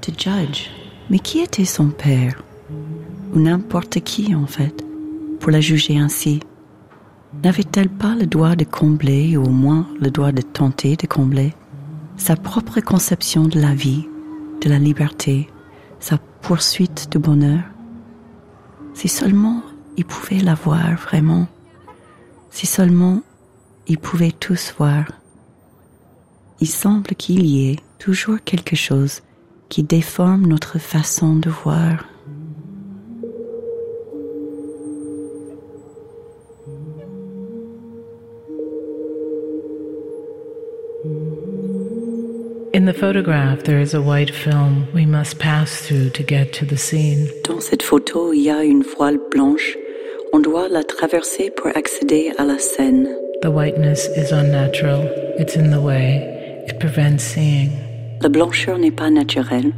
[0.02, 0.68] to judge?
[1.08, 2.42] Mais qui était son père?
[3.34, 4.84] Ou n'importe qui, en fait,
[5.40, 6.40] pour la juger ainsi?
[7.42, 11.54] N'avait-elle pas le droit de combler, ou au moins le droit de tenter de combler,
[12.16, 14.06] sa propre conception de la vie,
[14.60, 15.48] de la liberté,
[15.98, 17.60] sa poursuite du bonheur?
[18.98, 19.62] Si seulement
[19.96, 21.46] ils pouvaient la voir vraiment,
[22.50, 23.22] si seulement
[23.86, 25.04] ils pouvaient tous voir.
[26.58, 29.22] Il semble qu'il y ait toujours quelque chose
[29.68, 32.06] qui déforme notre façon de voir.
[42.74, 46.66] In the photograph, there is a white film we must pass through to get to
[46.66, 47.26] the scene.
[47.44, 49.74] Dans cette photo, il y a une voile blanche.
[50.34, 53.08] On doit la traverser pour accéder à la scène.
[53.40, 55.08] The whiteness is unnatural.
[55.38, 56.64] It's in the way.
[56.68, 57.70] It prevents seeing.
[58.20, 59.72] La blancheur n'est pas naturelle.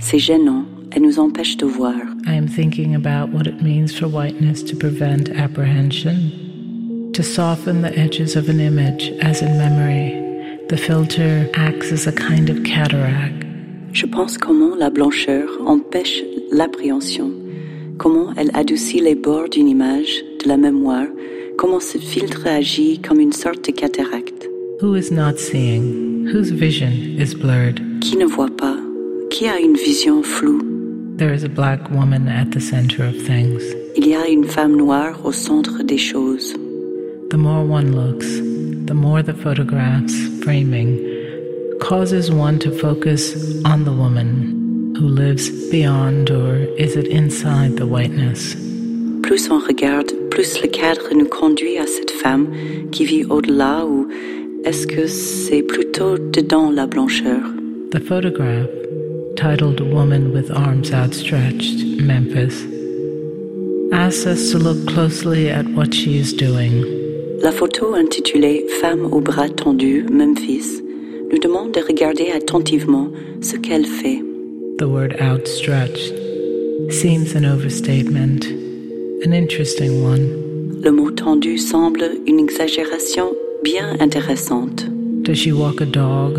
[0.00, 0.64] C'est gênant.
[0.90, 1.94] Elle nous empêche de voir.
[2.26, 7.96] I am thinking about what it means for whiteness to prevent apprehension, to soften the
[7.96, 10.31] edges of an image as in memory.
[10.72, 13.44] The filter acts as a kind of cataract.
[13.92, 17.30] Je pense comment la blancheur empêche l'appréhension,
[17.98, 21.08] comment elle adoucit les bords d'une image, de la mémoire,
[21.58, 24.48] comment ce filtre agit comme une sorte de cataracte.
[24.80, 26.26] Who is not seeing?
[26.32, 27.82] Whose vision is blurred?
[28.00, 28.78] Qui ne voit pas?
[29.28, 30.62] Qui a une vision floue?
[31.18, 33.62] There is a black woman at the center of things.
[33.94, 36.54] Il y a une femme noire au centre des choses.
[37.28, 38.40] The more one looks,
[38.86, 40.98] the more the photograph's framing
[41.80, 47.86] causes one to focus on the woman who lives beyond or is it inside the
[47.86, 48.54] whiteness.
[49.22, 52.48] Plus on regarde, plus le cadre nous conduit à cette femme
[52.90, 54.08] qui vit au-delà ou
[54.64, 57.42] est-ce que c'est plutôt dedans la blancheur?
[57.90, 58.68] The photograph,
[59.36, 62.64] titled Woman with Arms Outstretched, Memphis,
[63.92, 67.01] asks us to look closely at what she is doing.
[67.42, 70.80] La photo intitulée Femme aux bras tendus, Memphis,
[71.32, 73.08] nous demande de regarder attentivement
[73.40, 74.22] ce qu'elle fait.
[74.78, 76.14] The word outstretched
[76.88, 78.46] seems an overstatement,
[79.26, 80.82] an interesting one.
[80.84, 83.32] Le mot tendu semble une exagération
[83.64, 84.86] bien intéressante.
[85.24, 86.38] Does she walk a dog?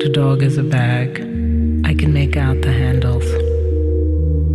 [0.00, 1.18] The dog is a bag.
[1.86, 3.24] I can make out the handles.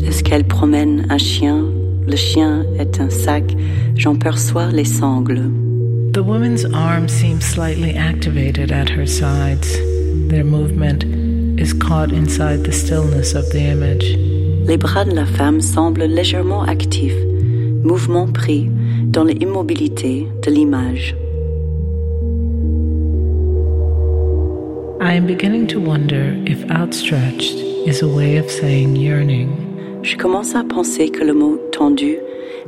[0.05, 1.65] Est-ce qu'elle promène un chien?
[2.05, 3.43] Le chien est un sac.
[3.95, 5.49] J'en perçois les sangles.
[6.17, 9.77] The woman's arms seem slightly activated at her sides.
[10.29, 11.03] Their movement
[11.59, 14.17] is caught inside the stillness of the image.
[14.67, 17.13] Les bras de la femme semblent légèrement actifs,
[17.83, 18.67] mouvement pris
[19.11, 21.13] dans l'immobilité de l'image.
[24.99, 29.49] I am beginning to wonder if outstretched is a way of saying yearning.
[30.01, 32.17] Je commence à penser que le mot tendu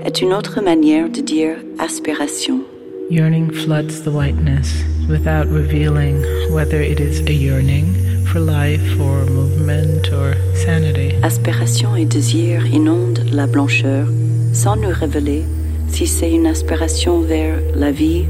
[0.05, 2.68] est une autre manière de dire aspiration.
[3.11, 6.21] Yearning floods the whiteness without revealing
[6.53, 7.95] whether it is a yearning
[8.27, 11.15] for life or movement or sanity.
[11.23, 14.07] Aspiration et désir inondent la blancheur
[14.53, 15.43] sans nous révéler
[15.87, 18.27] si c'est une aspiration vers la vie,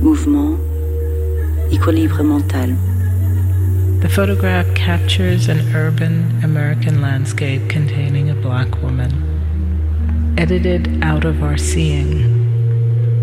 [0.00, 0.58] mouvement,
[1.70, 2.74] équilibre mental.
[4.00, 9.12] The photograph captures an urban American landscape containing a black woman,
[10.36, 12.43] edited out of our seeing.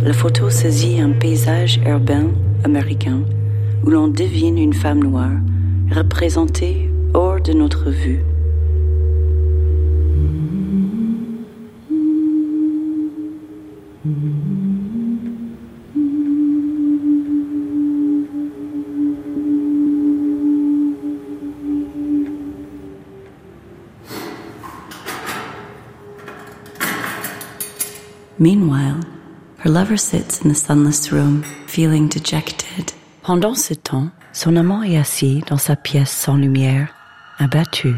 [0.04, 2.32] La photo saisit un paysage urbain
[2.64, 3.22] américain
[3.84, 5.30] où l'on devine une femme noire
[5.92, 8.24] représentée hors de notre vue.
[28.40, 29.11] Meanwhile,
[29.64, 32.92] her lover sits in the sunless room, feeling dejected.
[33.22, 36.88] Pendant ce temps, son amant est assis dans sa pièce sans lumière,
[37.38, 37.94] Abattu,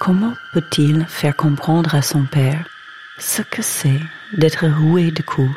[0.00, 2.68] comment peut-il faire comprendre à son père
[3.18, 4.00] ce que c'est
[4.36, 5.50] d'être roué de coups,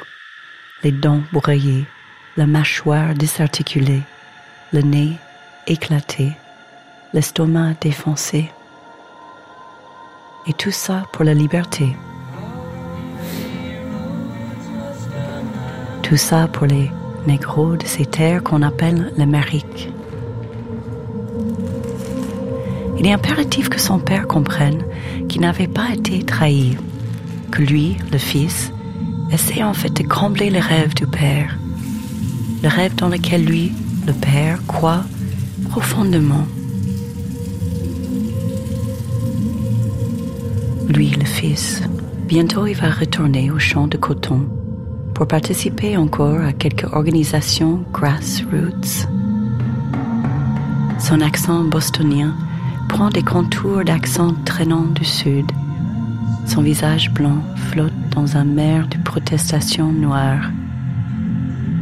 [0.83, 1.85] les dents broyées,
[2.37, 4.03] la mâchoire désarticulée,
[4.71, 5.17] le nez
[5.67, 6.31] éclaté,
[7.13, 8.49] l'estomac défoncé?
[10.47, 11.93] Et tout ça pour la liberté.
[16.13, 16.91] Tout ça pour les
[17.25, 19.89] négros de ces terres qu'on appelle l'Amérique.
[22.99, 24.83] Il est impératif que son père comprenne
[25.27, 26.77] qu'il n'avait pas été trahi,
[27.49, 28.71] que lui, le fils,
[29.31, 31.57] essaie en fait de combler le rêve du père,
[32.61, 33.71] le rêve dans lequel lui,
[34.05, 35.05] le père, croit
[35.71, 36.45] profondément.
[40.89, 41.81] Lui, le fils,
[42.27, 44.47] bientôt il va retourner au champ de coton
[45.13, 49.07] pour participer encore à quelques organisations grassroots.
[50.99, 52.33] Son accent bostonien
[52.89, 55.45] prend des contours d'accent traînant du sud.
[56.45, 60.49] Son visage blanc flotte dans un mer de protestations noires.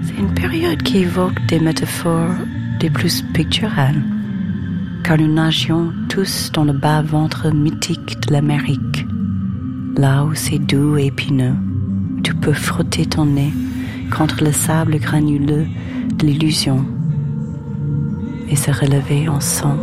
[0.03, 2.35] C'est une période qui évoque des métaphores
[2.79, 4.01] des plus picturales,
[5.03, 9.05] car nous nagions tous dans le bas-ventre mythique de l'Amérique,
[9.95, 11.55] là où c'est doux et épineux,
[12.41, 13.53] tu peux frotter ton nez
[14.15, 15.67] contre le sable granuleux
[16.15, 16.83] de l'illusion
[18.49, 19.77] et se relever en sang.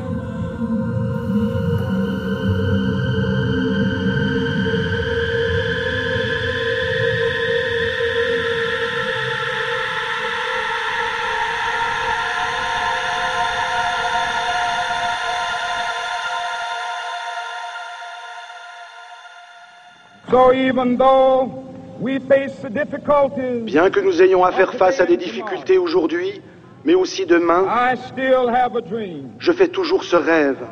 [22.00, 26.40] Bien que nous ayons à faire face à des difficultés aujourd'hui,
[26.84, 27.66] mais aussi demain,
[29.38, 30.64] je fais toujours ce rêve.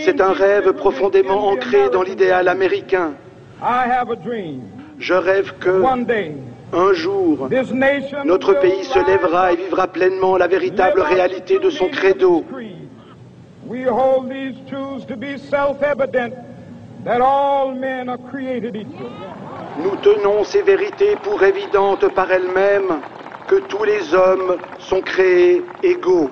[0.00, 3.12] C'est un rêve profondément ancré dans l'idéal américain.
[4.98, 5.82] Je rêve que,
[6.72, 7.48] un jour,
[8.24, 12.44] notre pays se lèvera et vivra pleinement la véritable réalité de son credo.
[19.82, 23.00] Nous tenons ces vérités pour évidentes par elles-mêmes
[23.46, 26.30] que tous les hommes sont créés égaux.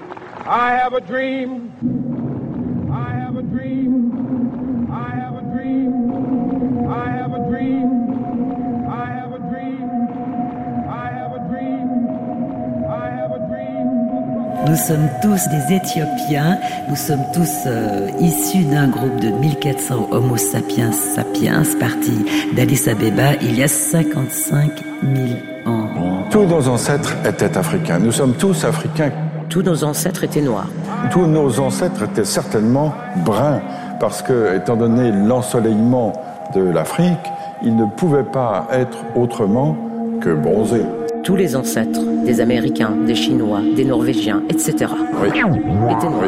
[14.66, 20.36] Nous sommes tous des Éthiopiens, nous sommes tous euh, issus d'un groupe de 1400 Homo
[20.36, 22.24] sapiens sapiens partis
[22.56, 24.70] d'Addis Abeba il y a 55
[25.02, 25.28] 000
[25.66, 26.24] ans.
[26.30, 27.98] Tous nos ancêtres étaient africains.
[27.98, 29.12] Nous sommes tous africains.
[29.48, 30.68] Tous nos ancêtres étaient noirs.
[31.10, 32.92] Tous nos ancêtres étaient certainement
[33.24, 33.60] bruns,
[34.00, 36.12] parce que, étant donné l'ensoleillement
[36.54, 37.32] de l'Afrique,
[37.62, 39.76] ils ne pouvaient pas être autrement
[40.20, 40.84] que bronzés.
[41.28, 44.86] Tous les ancêtres des Américains, des Chinois, des Norvégiens, etc.
[45.20, 45.28] Oui.
[45.28, 46.24] étaient noirs.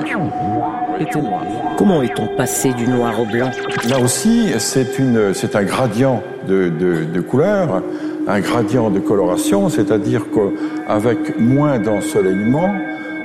[1.00, 1.46] Étaient noirs.
[1.78, 3.50] Comment est-on passé du noir au blanc?
[3.88, 7.82] Là aussi, c'est un gradient de, de, de couleur,
[8.28, 12.70] un gradient de coloration, c'est-à-dire qu'avec moins d'ensoleillement,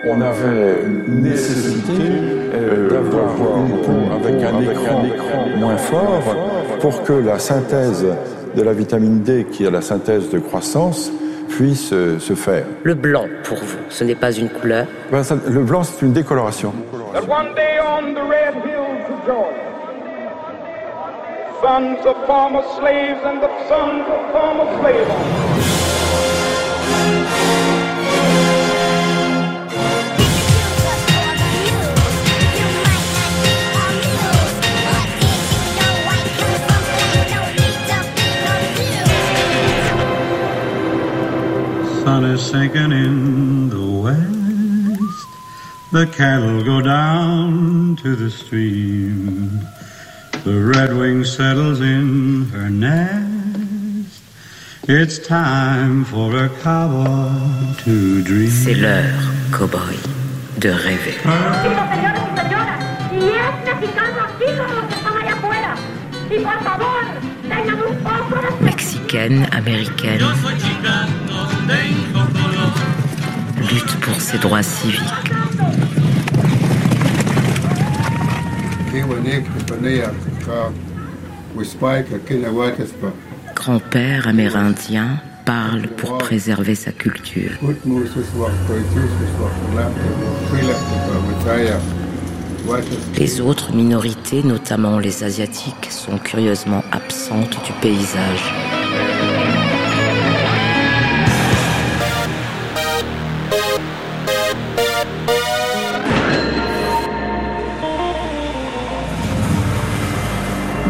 [0.07, 1.91] on avait une nécessité
[2.53, 5.03] euh, d'avoir une peau avec un écran,
[5.59, 6.23] moins fort
[6.79, 8.05] pour que la synthèse
[8.55, 11.11] de la vitamine D, qui est la synthèse de croissance,
[11.49, 12.65] puisse euh, se faire.
[12.83, 16.13] Le blanc, pour vous, ce n'est pas une couleur Ben, ça- le blanc, c'est une
[16.13, 16.73] décoloration.
[21.61, 25.74] Sons of former slaves and the sons of former slave
[42.15, 45.27] sun is sinking in the west.
[45.91, 49.59] The cattle go down to the stream.
[50.45, 54.21] The redwing settles in her nest.
[54.87, 57.33] It's time for a cowboy
[57.83, 58.49] to dream.
[58.63, 59.97] C'est l'heure, cowboy,
[60.63, 61.17] de rêver.
[61.21, 62.79] señores y señoras,
[63.11, 65.71] y es mexicano así como los que están allá afuera.
[66.29, 67.03] Y por favor,
[67.49, 70.23] tengan un poco de Mexicaine, américaine,
[73.59, 75.01] lutte pour ses droits civiques.
[83.55, 87.51] Grand-père amérindien parle pour préserver sa culture.
[93.17, 98.74] Les autres minorités, notamment les asiatiques, sont curieusement absentes du paysage.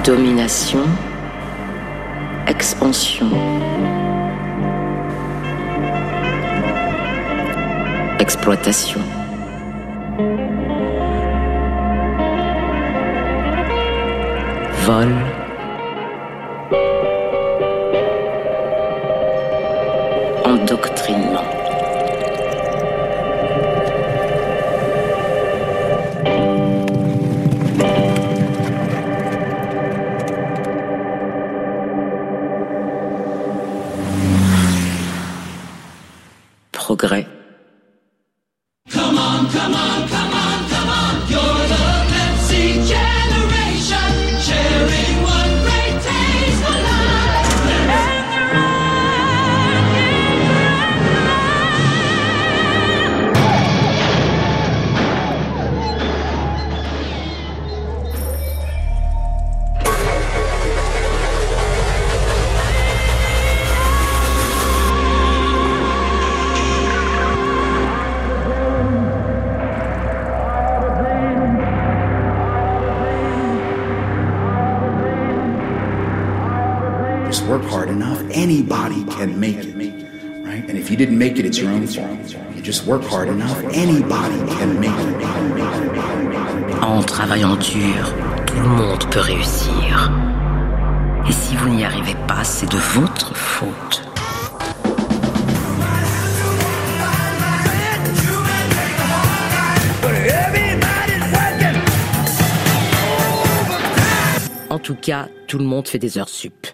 [0.06, 0.86] Domination,
[2.46, 3.32] expansion,
[8.20, 9.02] exploitation.
[14.86, 15.10] Vol,
[20.46, 21.55] endoctrinement.
[79.26, 79.76] Can make it.
[80.46, 80.64] Right?
[80.70, 82.36] And if you didn't make it, it's your own fault.
[82.56, 85.16] You just work hard enough, anybody can make it.
[86.82, 88.14] En travaillant dur,
[88.46, 90.12] tout le monde peut réussir.
[91.28, 94.04] Et si vous n'y arrivez pas, c'est de votre faute.
[104.70, 106.68] En tout cas, tout le monde fait des heures sup.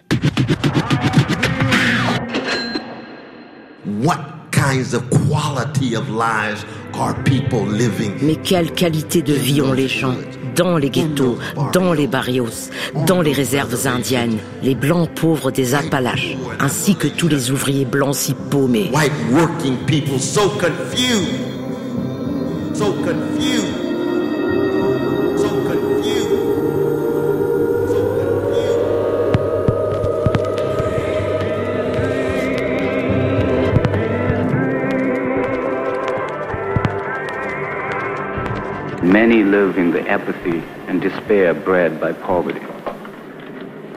[4.02, 4.18] What
[4.50, 8.14] kinds of quality of lives are people living?
[8.20, 10.16] Mais quelle qualité de vie ont les gens
[10.56, 11.38] dans les ghettos,
[11.72, 12.70] dans les barrios,
[13.06, 18.16] dans les réserves indiennes, les blancs pauvres des Appalaches, ainsi que tous les ouvriers blancs
[18.16, 18.90] si paumés.
[18.92, 21.38] White working people so confused.
[22.74, 23.71] So confused.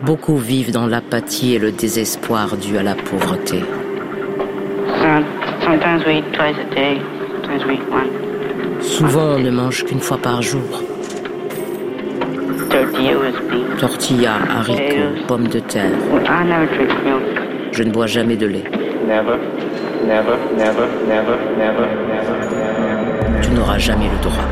[0.02, 3.60] Beaucoup vivent dans l'apathie et le désespoir dû à la pauvreté.
[5.02, 5.24] Some-
[5.64, 6.98] Sometimes we eat twice a day,
[7.42, 8.82] sometimes we eat one.
[8.82, 10.84] Souvent, on ne mange qu'une fois par jour.
[13.80, 15.92] Tortilla haricots, pommes de terre.
[17.72, 18.64] Je ne bois jamais de lait.
[19.08, 19.38] Never,
[20.06, 23.42] never, never, never, never, never.
[23.42, 24.44] Tu n'auras jamais le droit.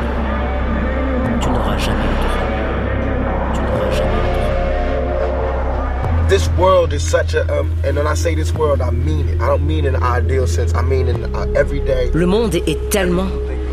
[6.34, 9.40] This world is such a, um, and when I say this world, I mean it.
[9.40, 10.74] I don't mean in an ideal sense.
[10.74, 12.10] I mean in uh, everyday.
[12.12, 13.28] Le monde est tellement,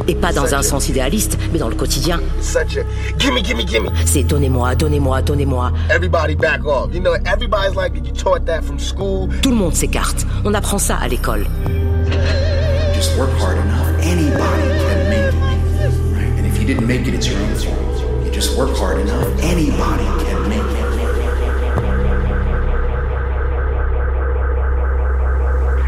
[0.08, 2.20] et pas dans un sens idéaliste, mais dans le quotidien.
[2.40, 2.84] Such a
[3.18, 3.90] gimme, gimme, gimme.
[4.06, 5.72] C'est donnez-moi, donnez-moi, donnez-moi.
[5.90, 6.94] Everybody back off.
[6.94, 9.28] You know, everybody's like you taught that from school.
[9.42, 10.28] Tout le monde s'écarte.
[10.46, 11.48] On apprend ça à l'école.
[12.94, 15.94] Just work hard enough, anybody can make it.
[16.14, 16.38] Right?
[16.38, 18.24] And if you didn't make it, it's your own fault.
[18.24, 20.71] You just work hard enough, anybody can make it.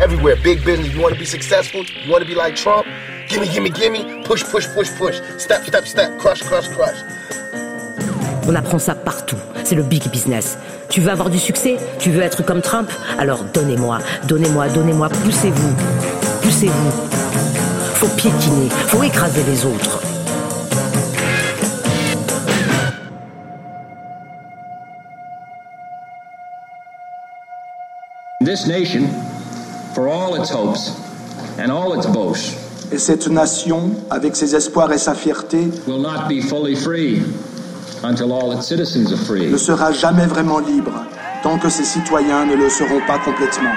[0.04, 0.94] Everywhere, big business.
[0.94, 1.86] You want to be successful?
[2.04, 2.86] You want to be like Trump?
[3.30, 4.26] Gimme, gimme, gimme.
[4.26, 5.16] Push, push, push, push.
[5.38, 6.20] Step, step, step.
[6.20, 6.98] Crush, crush, crush.
[8.46, 9.38] On apprend ça partout.
[9.64, 10.58] C'est le big business.
[10.90, 11.78] Tu veux avoir du succès?
[12.00, 12.92] Tu veux être comme Trump?
[13.18, 15.74] Alors donnez-moi, donnez-moi, donnez-moi, poussez-vous.
[16.42, 16.92] Poussez-vous.
[17.94, 20.02] Faut piétiner, faut écraser les autres.
[28.42, 29.08] This nation,
[29.94, 30.92] for all its hopes
[31.60, 32.56] and all its boasts,
[32.92, 37.24] Et cette nation, avec ses espoirs et sa fierté, will not be fully free
[38.04, 39.50] until all its citizens are free.
[39.50, 40.92] ne sera jamais vraiment libre
[41.42, 43.74] tant que ses citoyens ne le seront pas complètement.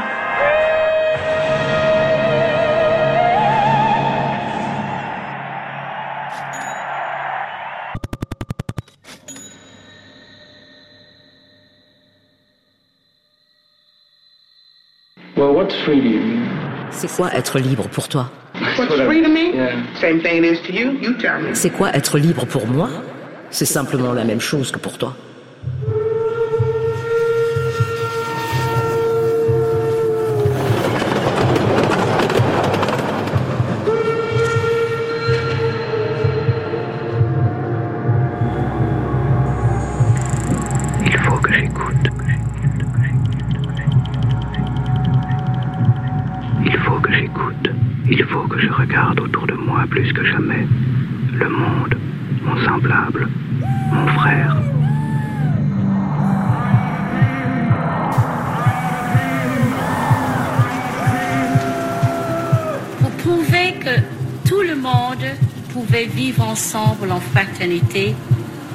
[16.91, 18.31] C'est quoi être libre pour toi?
[18.55, 19.53] That's what's free to me?
[20.01, 20.93] Same thing it is to you?
[20.93, 21.55] You tell me.
[21.55, 22.89] C'est quoi être libre pour moi?
[23.51, 25.15] C'est simplement la même chose que pour toi.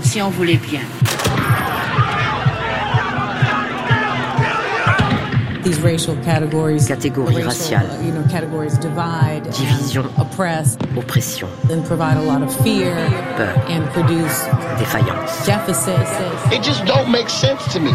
[0.03, 0.81] Si on voulait bien.
[5.63, 12.21] These racial categories, catégories raciales, You know, categories divide, division, oppress, oppression, and provide a
[12.23, 12.93] lot of fear
[13.37, 15.45] peur, and produce défaillance.
[15.45, 16.11] deficits.
[16.51, 17.91] It just don't make sense to me.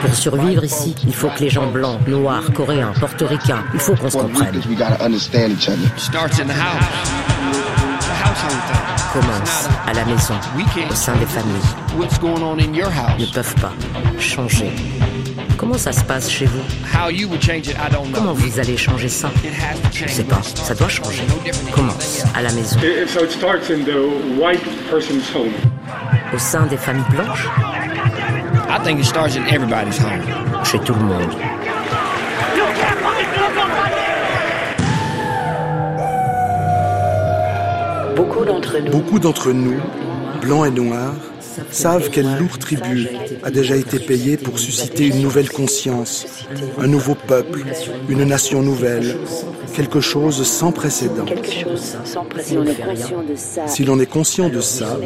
[0.00, 4.10] Pour survivre ici, il faut que les gens blancs, noirs, coréens, portoricains, il faut qu'on
[4.10, 4.54] se comprenne.
[9.12, 10.34] Commence à la maison,
[10.90, 11.54] au sein des familles.
[11.96, 13.18] What's going on in your house?
[13.18, 13.72] Ne peuvent pas
[14.18, 14.70] changer.
[15.56, 16.60] Comment ça se passe chez vous?
[16.94, 18.14] How you would change it, I don't know.
[18.14, 19.28] Comment vous allez changer ça?
[19.92, 21.22] Je sais pas, ça doit changer.
[21.72, 25.52] Commence à la maison, It- so it starts in the white person's home.
[26.32, 27.48] au sein des familles blanches,
[28.68, 30.64] I think it starts in everybody's home.
[30.64, 31.32] chez tout le monde.
[38.18, 39.80] Beaucoup d'entre nous Beaucoup d'entre nous,
[40.42, 41.14] blancs et noirs,
[41.70, 43.08] savent quel lourd tribut
[43.44, 46.26] a déjà été payé pour susciter une nouvelle conscience,
[46.78, 47.64] un nouveau peuple,
[48.08, 49.16] une nation nouvelle,
[49.74, 51.26] quelque chose sans précédent.
[53.66, 54.98] Si l'on est conscient de ça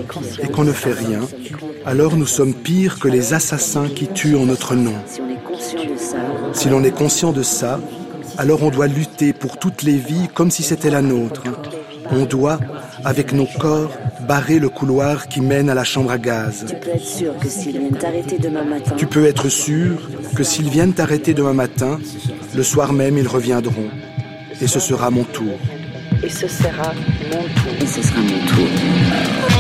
[0.43, 1.21] et qu'on ne fait rien,
[1.85, 4.95] alors nous sommes pires que les assassins qui tuent en notre nom.
[6.55, 7.79] Si l'on est conscient de ça,
[8.39, 11.43] alors on doit lutter pour toutes les vies comme si c'était la nôtre.
[12.11, 12.59] On doit,
[13.05, 13.91] avec nos corps,
[14.29, 16.65] barrer le couloir qui mène à la chambre à gaz.
[16.69, 20.43] tu peux être sûr que s'ils viennent t'arrêter demain matin, Tu peux être sûr que
[20.45, 21.99] s'ils viennent t'arrêter demain matin,
[22.55, 23.91] le soir même ils reviendront.
[24.61, 25.59] Et ce sera mon tour.
[26.23, 26.93] et ce sera
[27.31, 27.73] mon tour.
[27.81, 29.52] Et ce sera mon tour.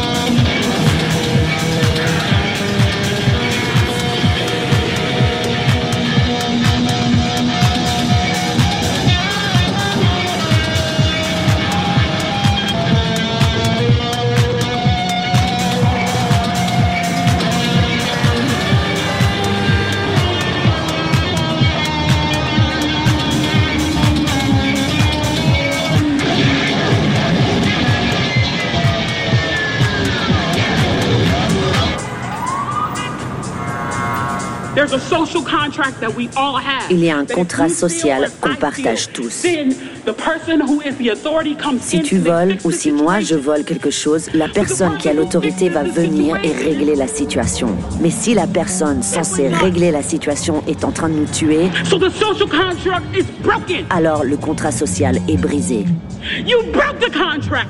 [36.90, 39.46] Il y a un contrat social qu'on partage tous.
[41.80, 45.68] Si tu voles ou si moi je vole quelque chose, la personne qui a l'autorité
[45.68, 47.68] va venir et régler la situation.
[48.00, 51.98] Mais si la personne censée régler la situation est en train de nous tuer, So
[51.98, 53.84] the social contract is broken.
[53.90, 55.84] alors le contrat social est brisé.
[56.46, 57.68] You broke the contract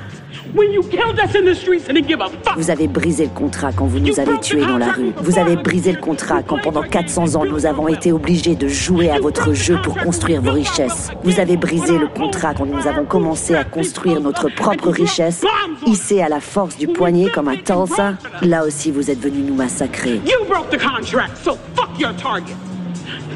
[0.53, 2.57] when you killed us in the streets and didn't give a fuck.
[2.57, 5.13] Vous avez brisé le contrat quand vous nous avez tués dans la rue.
[5.17, 9.09] Vous avez brisé le contrat quand pendant 400 ans nous avons été obligés de jouer
[9.09, 11.09] à votre jeu pour construire vos richesses.
[11.23, 15.43] Vous avez brisé le contrat quand nous avons commencé à construire notre propre richesse,
[15.85, 18.13] hissée à la force du poignet comme à Tulsa.
[18.41, 20.21] Là aussi vous êtes venus nous massacrer.
[20.25, 22.55] You broke the contract, so fuck your target.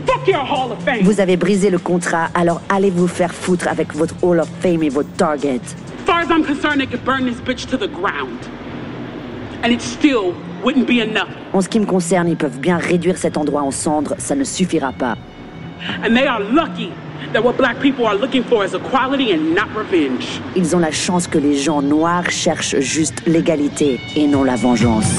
[0.06, 1.02] Fuck your Hall of Fame.
[1.02, 4.84] Vous avez brisé le contrat, alors allez vous faire foutre avec votre Hall of Fame
[4.84, 5.60] et votre Target.
[6.08, 8.40] As far as I'm concerned, they could burn this bitch to the ground.
[9.62, 10.34] And it still
[10.64, 11.28] wouldn't be enough.
[11.52, 14.46] En ce qui me concerne, ils peuvent bien réduire cet endroit en cendres, ça ne
[14.46, 15.18] suffira pas.
[16.06, 16.94] And they are lucky
[17.34, 20.42] that what black people are looking for is equality and not revenge.
[20.56, 25.12] Ils ont la chance que les gens noirs cherchent juste l'égalité et non la vengeance.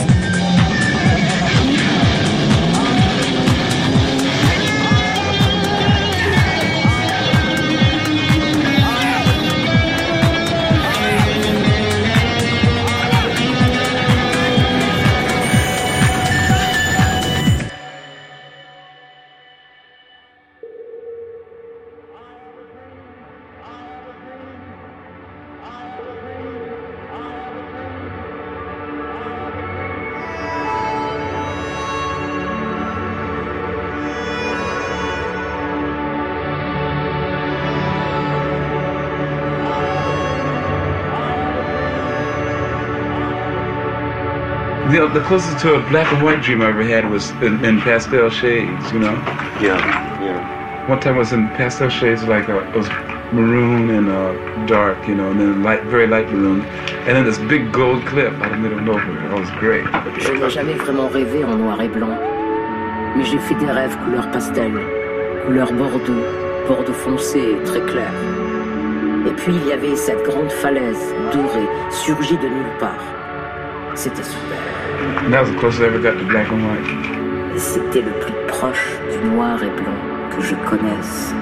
[45.19, 48.31] The, closest to a black and white dream I ever had was in, in pastel
[48.31, 49.15] shades, you know?
[49.61, 49.75] Yeah,
[50.23, 50.89] yeah.
[50.89, 52.87] One time I was in pastel shades, like uh, it was
[53.33, 57.39] maroon and uh, dark, you know, and then light, very light maroon, and then this
[57.51, 59.29] big gold clip out of the middle of nowhere.
[59.29, 59.85] That was great.
[60.21, 62.17] Je n'ai jamais vraiment rêvé en noir et blanc,
[63.17, 64.71] mais j'ai fait des rêves couleur pastel,
[65.45, 66.25] couleur bordeaux,
[66.69, 68.13] bordeaux foncé très clair.
[69.27, 73.03] Et puis il y avait cette grande falaise dorée, surgie de nulle part.
[73.97, 74.78] C'était super.
[74.99, 77.55] And that was the closest I ever got to black and white.
[77.55, 79.95] Et C'était le plus proche du noir et blanc
[80.35, 81.33] que je connaisse.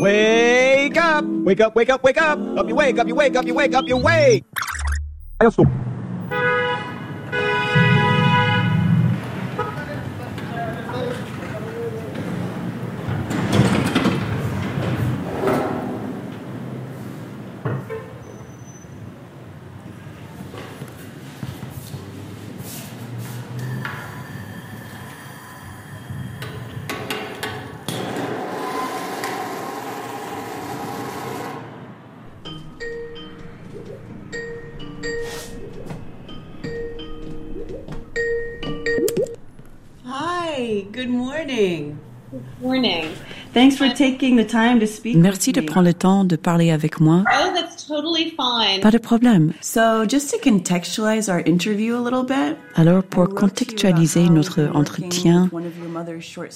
[0.00, 1.24] Wake up!
[1.24, 2.38] Wake up, wake up, wake up!
[2.58, 4.44] Up you wake, up you wake, up you wake, up you wake!
[45.14, 47.22] Merci de prendre le temps de parler avec moi.
[47.26, 48.80] Oh, that's totally fine.
[48.80, 49.52] Pas de problème.
[49.60, 55.48] So, just to contextualize our interview a little bit, Alors, pour contextualiser notre entretien,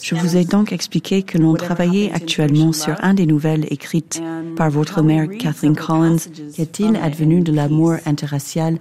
[0.03, 4.21] je vous ai donc expliqué que l'on travaillait actuellement sur un des nouvelles écrites
[4.57, 6.19] par votre mère Kathleen Collins,
[6.57, 8.79] Qu'est-il advenu de l'amour interracial,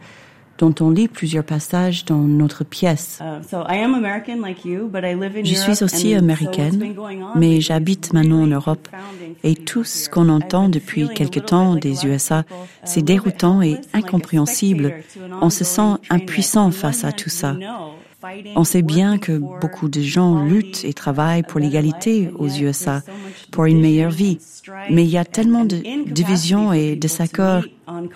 [0.58, 3.20] dont on lit plusieurs passages dans notre pièce.
[3.22, 6.96] Uh, so I am American like you, but I live in Je suis aussi américaine,
[7.36, 8.88] mais j'habite maintenant en Europe
[9.44, 12.44] et tout ce qu'on entend depuis quelque temps des USA,
[12.84, 14.96] c'est déroutant et incompréhensible.
[15.42, 17.56] On se sent impuissant face à tout ça.
[18.56, 23.04] On sait bien que beaucoup de gens luttent et travaillent pour l'égalité aux USA,
[23.52, 24.40] pour une meilleure vie,
[24.90, 25.78] mais il y a tellement de
[26.12, 27.64] divisions et de désaccords.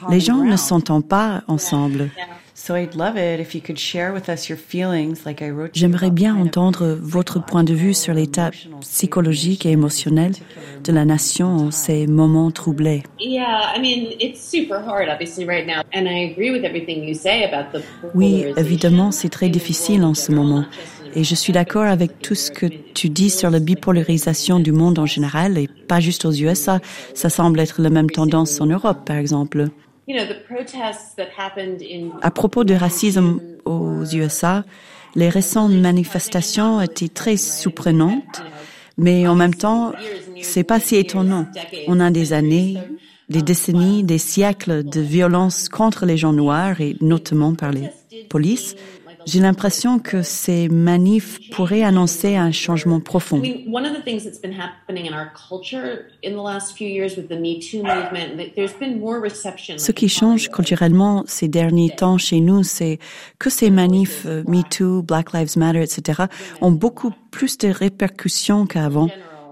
[0.09, 2.09] Les gens ne s'entendent pas ensemble.
[2.63, 5.75] So I'd love it if you could share with us your feelings like I wrote
[5.75, 8.51] you J'aimerais bien entendre votre point de vue sur l'état
[8.81, 10.33] psychologique et émotionnel
[10.83, 13.01] de la nation en ces moments troublés.
[13.19, 15.81] Yeah, I mean, it's super hard, obviously, right now.
[15.91, 17.81] And I agree with everything you say about the
[18.13, 20.63] Oui, évidemment, c'est très difficile en ce moment.
[21.15, 24.99] Et je suis d'accord avec tout ce que tu dis sur la bipolarisation du monde
[24.99, 26.79] en général et pas juste aux USA.
[27.15, 29.69] Ça semble être la même tendance en Europe, par exemple.
[32.21, 34.63] À propos du racisme aux USA,
[35.15, 38.43] les récentes manifestations étaient très surprenantes,
[38.97, 39.93] mais en même temps,
[40.41, 41.47] c'est pas si étonnant.
[41.87, 42.77] On a des années,
[43.29, 47.89] des décennies, des siècles de violence contre les gens noirs et notamment par les
[48.29, 48.75] polices.
[49.25, 53.37] J'ai l'impression que ces manifs pourraient annoncer un changement profond.
[53.37, 56.75] I mean, one of the things that's been happening in our culture in the last
[56.75, 59.77] few years with the Me Too movement, that there's been more reception.
[59.77, 62.99] Ce qui change culturellement ces derniers temps chez nous, c'est
[63.39, 66.23] que ces manifs euh, MeToo, Black Lives Matter, etc.,
[66.61, 69.09] ont beaucoup plus de répercussions qu'avant,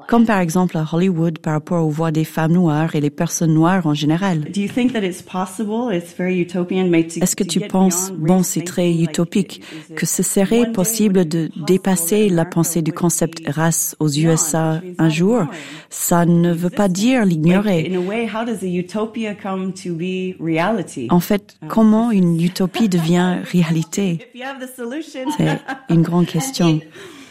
[0.10, 3.54] comme par exemple à Hollywood par rapport aux voix des femmes noires et les personnes
[3.54, 4.40] noires en général.
[4.40, 5.94] Do you think that it's possible?
[5.94, 9.62] It's very utopian, mate, to, Est-ce que to tu penses, bon, c'est très utopique,
[9.96, 15.44] que ce serait possible de dépasser la pensée du concept race aux USA un jour?
[15.92, 17.88] Ça ne veut pas dire l'ignorer.
[17.88, 21.06] in a way, how does a utopia come to be reality?
[21.12, 24.14] En fait, comment une utopie devient réalité?
[24.14, 25.30] If you have the solution.
[25.38, 25.60] C'est
[25.94, 26.82] une grande question.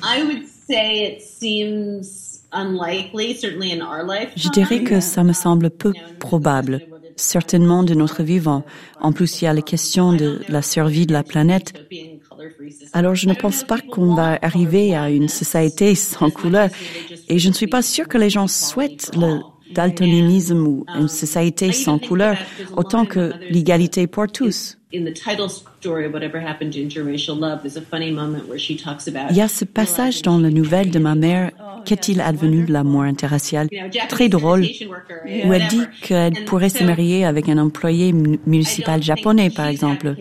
[0.01, 4.31] I would say it seems unlikely, certainly in our life.
[4.37, 6.81] Je dirais que ça me semble peu probable,
[7.17, 8.65] certainement de notre vivant.
[9.01, 11.75] En plus, il y a la question de la survie de la planète.
[12.93, 16.71] Alors, je ne pense pas qu'on va arriver à une société sans couleur.
[17.29, 19.41] Et je ne suis pas sûre que les gens souhaitent le
[19.75, 22.37] daltonisme ou une société sans couleur
[22.77, 24.75] autant que l'égalité pour tous.
[24.95, 28.59] In the title story of Whatever Happened to Interracial Love, there's a funny moment where
[28.59, 31.51] she talks about Il y a ce passage dans la nouvelle de ma mère,
[31.85, 33.69] Qu'est-il advenu de l'amour interracial?
[34.09, 39.49] Très drôle, où elle dit qu'elle pourrait se marier avec un employé mu- municipal japonais,
[39.51, 40.15] par exemple.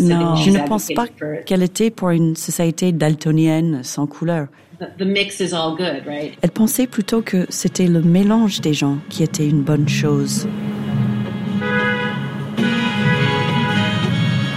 [0.00, 1.06] Non, je ne pense pas
[1.44, 4.46] qu'elle était pour une société daltonienne sans couleur.
[4.80, 10.46] Elle pensait plutôt que c'était le mélange des gens qui était une bonne chose.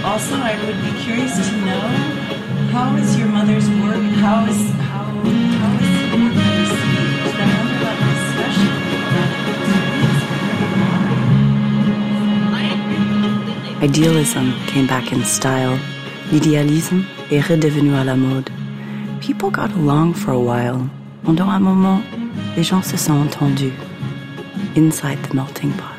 [0.04, 0.36] Also,
[13.82, 15.76] Idealism came back in style.
[16.30, 17.02] L'idéalisme
[17.32, 18.48] est redevenu à la mode.
[19.22, 20.88] People got along for a while.
[21.22, 22.02] Pendant un moment,
[22.56, 23.72] les gens se sont entendus.
[24.76, 25.94] Inside the melting pot.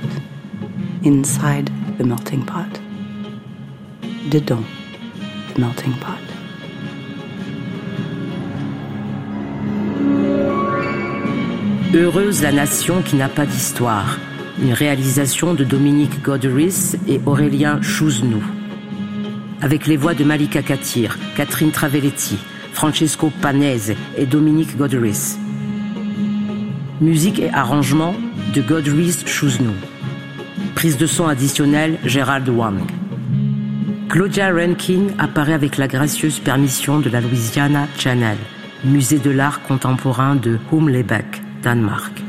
[1.05, 2.81] Inside the melting pot.
[4.29, 4.65] Dedans
[5.55, 6.19] the melting pot.
[11.93, 14.19] Heureuse la nation qui n'a pas d'histoire.
[14.61, 18.43] Une réalisation de Dominique Goderis et Aurélien Chouznou.
[19.61, 22.37] Avec les voix de Malika Katir, Catherine Travelletti,
[22.73, 25.37] Francesco Panese et Dominique Goderis.
[26.99, 28.13] Musique et arrangement
[28.53, 29.73] de Goderis Chouznou.
[30.75, 32.81] Prise de son additionnelle Gérald Wang.
[34.09, 38.37] Claudia Rankin apparaît avec la gracieuse permission de la Louisiana Channel,
[38.83, 41.41] musée de l'art contemporain de Humlebeck.
[41.63, 42.21] Danemark.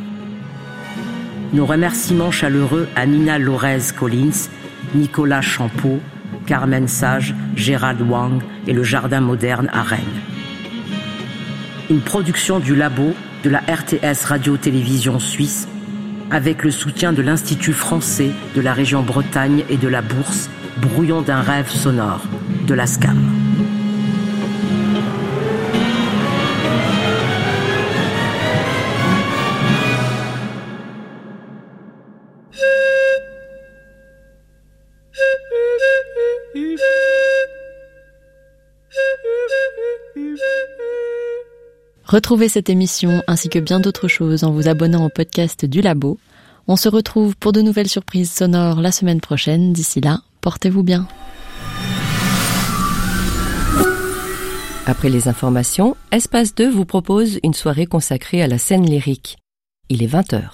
[1.53, 4.49] Nos remerciements chaleureux à Nina Lorez Collins,
[4.95, 6.01] Nicolas Champeau,
[6.47, 10.34] Carmen Sage, Gérald Wang et le Jardin moderne à Rennes.
[11.91, 15.68] Une production du labo de la RTS Radio-Télévision Suisse
[16.30, 21.20] avec le soutien de l'Institut français de la région Bretagne et de la Bourse, brouillon
[21.20, 22.22] d'un rêve sonore,
[22.66, 23.44] de la SCAM.
[42.15, 46.17] Retrouvez cette émission ainsi que bien d'autres choses en vous abonnant au podcast du Labo.
[46.69, 49.73] On se retrouve pour de nouvelles surprises sonores la semaine prochaine.
[49.73, 51.09] D'ici là, portez-vous bien.
[54.87, 59.37] Après les informations, Espace 2 vous propose une soirée consacrée à la scène lyrique.
[59.89, 60.51] Il est 20h.